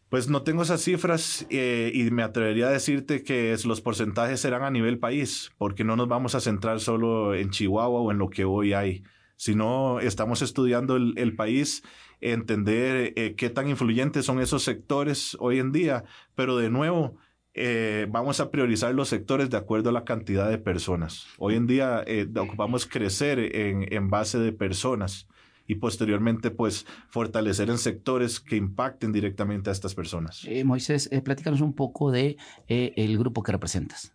Pues 0.09 0.29
no 0.29 0.43
tengo 0.43 0.63
esas 0.63 0.83
cifras 0.83 1.47
eh, 1.51 1.91
y 1.93 2.11
me 2.13 2.23
atrevería 2.23 2.69
a 2.69 2.71
decirte 2.71 3.25
que 3.25 3.57
los 3.65 3.81
porcentajes 3.81 4.39
serán 4.39 4.63
a 4.63 4.71
nivel 4.71 5.01
país, 5.01 5.51
porque 5.59 5.83
no 5.83 5.97
nos 5.97 6.07
vamos 6.07 6.37
a 6.37 6.41
centrar 6.41 6.79
solo 6.79 7.35
en 7.35 7.51
Chihuahua 7.51 8.01
o 8.01 8.13
en 8.13 8.19
lo 8.19 8.31
que 8.31 8.45
hoy 8.45 8.73
hay. 8.73 9.03
sino 9.39 10.01
estamos 10.01 10.41
estudiando 10.43 10.97
el, 10.97 11.37
país, 11.37 11.83
entender 12.21 13.13
eh, 13.17 13.35
qué 13.37 13.51
tan 13.51 13.69
influyentes 13.69 14.25
son 14.25 14.41
esos 14.41 14.63
sectores 14.63 15.37
hoy 15.41 15.59
en 15.59 15.73
día, 15.73 16.05
pero 16.35 16.57
de 16.57 16.71
nuevo, 16.71 17.17
eh, 17.53 18.07
vamos 18.09 18.41
a 18.41 18.51
priorizar 18.51 18.95
los 18.95 19.09
sectores 19.09 19.51
de 19.51 19.59
acuerdo 19.59 19.91
a 19.91 19.93
la 19.93 20.05
cantidad 20.05 20.49
de 20.49 20.59
personas. 20.59 21.27
Hoy 21.37 21.57
en 21.57 21.67
día 21.67 22.05
ocupamos 22.39 22.87
crecer 22.87 23.41
en, 23.57 23.93
en 23.93 24.09
base 24.09 24.39
de 24.39 24.53
personas 24.53 25.27
y 25.67 25.77
posteriormente 25.77 26.51
pues 26.51 26.87
fortalecer 27.09 27.71
en 27.71 27.79
sectores 27.79 28.41
que 28.41 28.57
impacten 28.57 29.13
directamente 29.13 29.71
a 29.71 29.73
estas 29.73 29.95
personas. 29.95 30.45
Eh, 30.47 30.65
Moisés, 30.65 31.09
eh, 31.13 31.21
platícanos 31.21 31.61
un 31.61 31.75
poco 31.75 32.11
de 32.11 32.37
eh, 32.69 32.93
el 32.97 33.19
grupo 33.19 33.43
que 33.43 33.53
representas. 33.53 34.13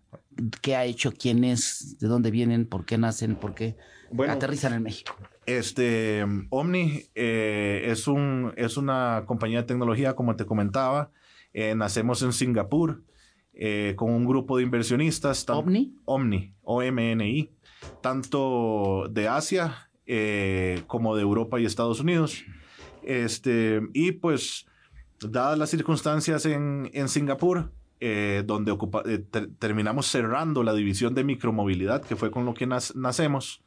¿Qué 0.62 0.76
ha 0.76 0.86
hecho? 0.86 1.12
¿Quién 1.12 1.44
es? 1.44 1.98
¿De 2.00 2.08
dónde 2.08 2.32
vienen? 2.32 2.66
¿Por 2.66 2.86
qué 2.86 2.98
nacen? 2.98 3.36
¿Por 3.36 3.54
qué 3.54 3.76
aterrizan 4.28 4.74
en 4.74 4.84
México? 4.84 5.16
Este 5.46 6.26
Omni 6.50 7.04
es 7.16 8.08
un 8.08 8.54
es 8.56 8.78
una 8.78 9.24
compañía 9.26 9.62
de 9.62 9.68
tecnología 9.68 10.16
como 10.16 10.36
te 10.36 10.46
comentaba. 10.46 11.12
nacemos 11.76 12.22
en 12.22 12.32
Singapur 12.32 13.04
con 13.96 14.12
un 14.12 14.26
grupo 14.26 14.58
de 14.58 14.64
inversionistas. 14.64 15.48
¿Omni? 15.50 15.96
Omni, 16.06 16.56
O-M-N-I, 16.62 17.52
tanto 18.02 19.08
de 19.10 19.28
Asia 19.28 19.91
eh, 20.08 20.84
como 20.88 21.16
de 21.16 21.22
Europa 21.22 21.60
y 21.60 21.66
Estados 21.66 22.00
Unidos. 22.00 22.44
Este, 23.04 23.82
y 23.94 24.14
pues, 24.14 24.66
dadas 25.20 25.58
las 25.58 25.70
circunstancias 25.70 26.46
en, 26.46 26.90
en 26.94 27.08
Singapur, 27.08 27.72
eh, 28.00 28.44
donde 28.46 28.76
eh, 29.06 29.24
terminamos 29.60 30.08
cerrando 30.08 30.64
la 30.64 30.74
división 30.74 31.14
de 31.14 31.24
micromovilidad, 31.24 32.02
que 32.02 32.16
fue 32.16 32.32
con 32.32 32.46
lo 32.46 32.54
que 32.54 32.68
nacemos, 32.68 33.64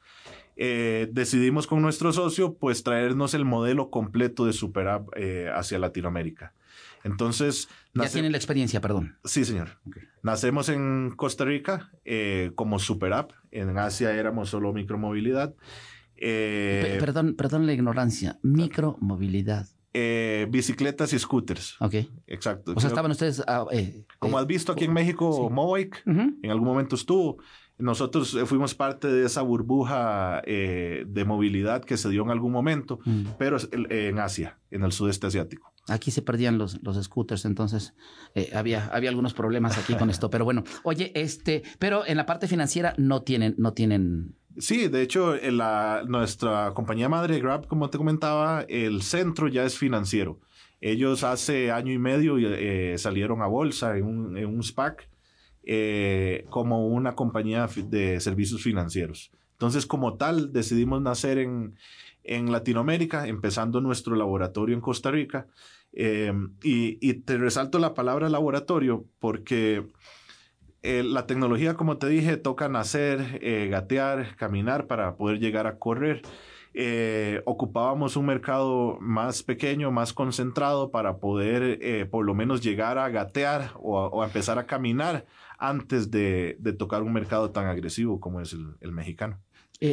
decidimos 0.56 1.66
con 1.66 1.82
nuestro 1.82 2.12
socio 2.12 2.54
pues 2.54 2.84
traernos 2.84 3.34
el 3.34 3.44
modelo 3.44 3.90
completo 3.90 4.46
de 4.46 4.52
SuperApp 4.52 5.08
hacia 5.52 5.78
Latinoamérica. 5.78 6.52
Entonces... 7.02 7.68
Ya 7.92 8.08
tienen 8.08 8.32
la 8.32 8.38
experiencia, 8.38 8.80
perdón. 8.80 9.16
Sí, 9.24 9.44
señor. 9.44 9.78
Nacemos 10.22 10.68
en 10.68 11.12
Costa 11.16 11.44
Rica 11.44 11.90
como 12.54 12.78
SuperApp. 12.78 13.32
En 13.50 13.76
Asia 13.78 14.12
éramos 14.14 14.50
solo 14.50 14.72
micromovilidad. 14.72 15.54
Eh, 16.16 16.96
perdón, 17.00 17.34
perdón 17.34 17.66
la 17.66 17.72
ignorancia. 17.72 18.38
Micromovilidad. 18.42 19.68
Eh, 19.92 20.46
bicicletas 20.50 21.12
y 21.12 21.18
scooters. 21.18 21.76
Ok. 21.80 21.94
Exacto. 22.26 22.72
O 22.74 22.80
sea, 22.80 22.88
estaban 22.88 23.10
ustedes. 23.10 23.42
Ah, 23.46 23.64
eh, 23.70 24.04
como 24.18 24.38
has 24.38 24.46
visto 24.46 24.72
aquí 24.72 24.84
en 24.84 24.92
México, 24.92 25.52
sí. 26.04 26.10
en 26.42 26.50
algún 26.50 26.66
momento 26.66 26.96
estuvo. 26.96 27.38
Nosotros 27.76 28.36
fuimos 28.46 28.74
parte 28.74 29.08
de 29.08 29.26
esa 29.26 29.42
burbuja 29.42 30.42
de 30.46 31.24
movilidad 31.26 31.84
que 31.84 31.96
se 31.96 32.08
dio 32.08 32.22
en 32.22 32.30
algún 32.30 32.52
momento, 32.52 33.00
mm. 33.04 33.30
pero 33.36 33.56
en 33.72 34.18
Asia, 34.20 34.60
en 34.70 34.84
el 34.84 34.92
sudeste 34.92 35.26
asiático. 35.26 35.72
Aquí 35.88 36.12
se 36.12 36.22
perdían 36.22 36.56
los, 36.56 36.80
los 36.84 37.02
scooters, 37.02 37.44
entonces 37.44 37.94
había, 38.54 38.86
había 38.92 39.10
algunos 39.10 39.34
problemas 39.34 39.76
aquí 39.76 39.96
con 39.96 40.08
esto. 40.08 40.30
Pero 40.34 40.44
bueno, 40.44 40.62
oye, 40.84 41.10
este, 41.16 41.64
pero 41.80 42.06
en 42.06 42.16
la 42.16 42.26
parte 42.26 42.46
financiera 42.46 42.94
no 42.96 43.22
tienen, 43.22 43.56
no 43.58 43.72
tienen 43.72 44.36
Sí, 44.56 44.86
de 44.88 45.02
hecho, 45.02 45.34
la, 45.36 46.04
nuestra 46.06 46.72
compañía 46.74 47.08
madre 47.08 47.40
Grab, 47.40 47.66
como 47.66 47.90
te 47.90 47.98
comentaba, 47.98 48.64
el 48.68 49.02
centro 49.02 49.48
ya 49.48 49.64
es 49.64 49.76
financiero. 49.76 50.38
Ellos 50.80 51.24
hace 51.24 51.72
año 51.72 51.92
y 51.92 51.98
medio 51.98 52.36
eh, 52.38 52.96
salieron 52.98 53.42
a 53.42 53.46
bolsa 53.46 53.96
en 53.96 54.04
un, 54.04 54.36
en 54.36 54.46
un 54.46 54.62
SPAC 54.62 55.08
eh, 55.64 56.44
como 56.50 56.86
una 56.86 57.14
compañía 57.14 57.68
de 57.74 58.20
servicios 58.20 58.62
financieros. 58.62 59.32
Entonces, 59.52 59.86
como 59.86 60.16
tal, 60.18 60.52
decidimos 60.52 61.00
nacer 61.02 61.38
en, 61.38 61.74
en 62.22 62.52
Latinoamérica, 62.52 63.26
empezando 63.26 63.80
nuestro 63.80 64.14
laboratorio 64.14 64.74
en 64.74 64.80
Costa 64.80 65.10
Rica. 65.10 65.46
Eh, 65.94 66.32
y, 66.62 66.98
y 67.00 67.14
te 67.14 67.38
resalto 67.38 67.78
la 67.78 67.94
palabra 67.94 68.28
laboratorio 68.28 69.06
porque 69.20 69.86
eh, 70.84 71.02
la 71.02 71.26
tecnología, 71.26 71.74
como 71.74 71.96
te 71.96 72.06
dije, 72.08 72.36
toca 72.36 72.68
nacer, 72.68 73.38
eh, 73.40 73.68
gatear, 73.70 74.36
caminar 74.36 74.86
para 74.86 75.16
poder 75.16 75.38
llegar 75.38 75.66
a 75.66 75.78
correr. 75.78 76.20
Eh, 76.74 77.40
ocupábamos 77.46 78.16
un 78.18 78.26
mercado 78.26 78.98
más 79.00 79.42
pequeño, 79.42 79.90
más 79.90 80.12
concentrado 80.12 80.90
para 80.90 81.16
poder 81.16 82.10
por 82.10 82.26
lo 82.26 82.34
menos 82.34 82.60
llegar 82.60 82.98
a 82.98 83.08
gatear 83.08 83.70
o, 83.76 84.22
a 84.22 84.26
empezar 84.26 84.58
a 84.58 84.66
caminar 84.66 85.24
antes 85.58 86.10
de, 86.10 86.58
tocar 86.78 87.02
un 87.02 87.14
mercado 87.14 87.50
tan 87.50 87.66
agresivo 87.66 88.20
como 88.20 88.42
es 88.42 88.54
el 88.80 88.92
mexicano. 88.92 89.40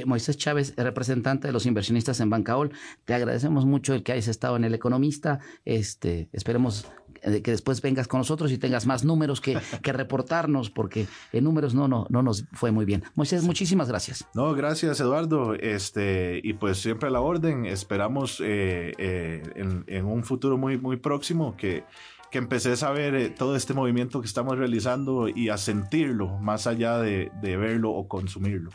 Moisés 0.05 0.37
Chávez, 0.37 0.73
representante 0.77 1.47
de 1.47 1.53
los 1.53 1.65
inversionistas 1.65 2.19
en 2.19 2.29
Bancaol, 2.29 2.71
te 3.05 3.13
agradecemos 3.13 3.65
mucho 3.65 3.93
el 3.93 4.03
que 4.03 4.11
hayas 4.13 4.27
estado 4.27 4.55
en 4.55 4.63
El 4.63 4.73
Economista. 4.73 5.39
Este, 5.65 6.29
esperemos 6.31 6.87
que 7.21 7.51
después 7.51 7.81
vengas 7.81 8.07
con 8.07 8.19
nosotros 8.19 8.51
y 8.51 8.57
tengas 8.57 8.85
más 8.85 9.03
números 9.03 9.41
que, 9.41 9.57
que 9.83 9.93
reportarnos, 9.93 10.69
porque 10.69 11.07
en 11.31 11.43
números 11.43 11.73
no, 11.73 11.87
no, 11.87 12.07
no 12.09 12.23
nos 12.23 12.45
fue 12.53 12.71
muy 12.71 12.85
bien. 12.85 13.03
Moisés, 13.15 13.43
muchísimas 13.43 13.87
gracias. 13.87 14.25
No, 14.33 14.53
gracias 14.53 14.99
Eduardo. 14.99 15.53
Este, 15.53 16.39
y 16.43 16.53
pues 16.53 16.79
siempre 16.79 17.09
a 17.09 17.11
la 17.11 17.21
orden. 17.21 17.65
Esperamos 17.65 18.41
eh, 18.43 19.43
en, 19.55 20.05
un 20.05 20.23
futuro 20.23 20.57
muy, 20.57 20.77
muy 20.77 20.97
próximo 20.97 21.55
que 21.55 21.83
que 22.31 22.37
empecé 22.37 22.73
a 22.85 22.91
ver 22.91 23.35
todo 23.35 23.57
este 23.57 23.73
movimiento 23.73 24.21
que 24.21 24.25
estamos 24.25 24.57
realizando 24.57 25.27
y 25.27 25.49
a 25.49 25.57
sentirlo 25.57 26.29
más 26.39 26.65
allá 26.65 26.97
de 26.97 27.29
verlo 27.41 27.91
o 27.91 28.07
consumirlo. 28.07 28.71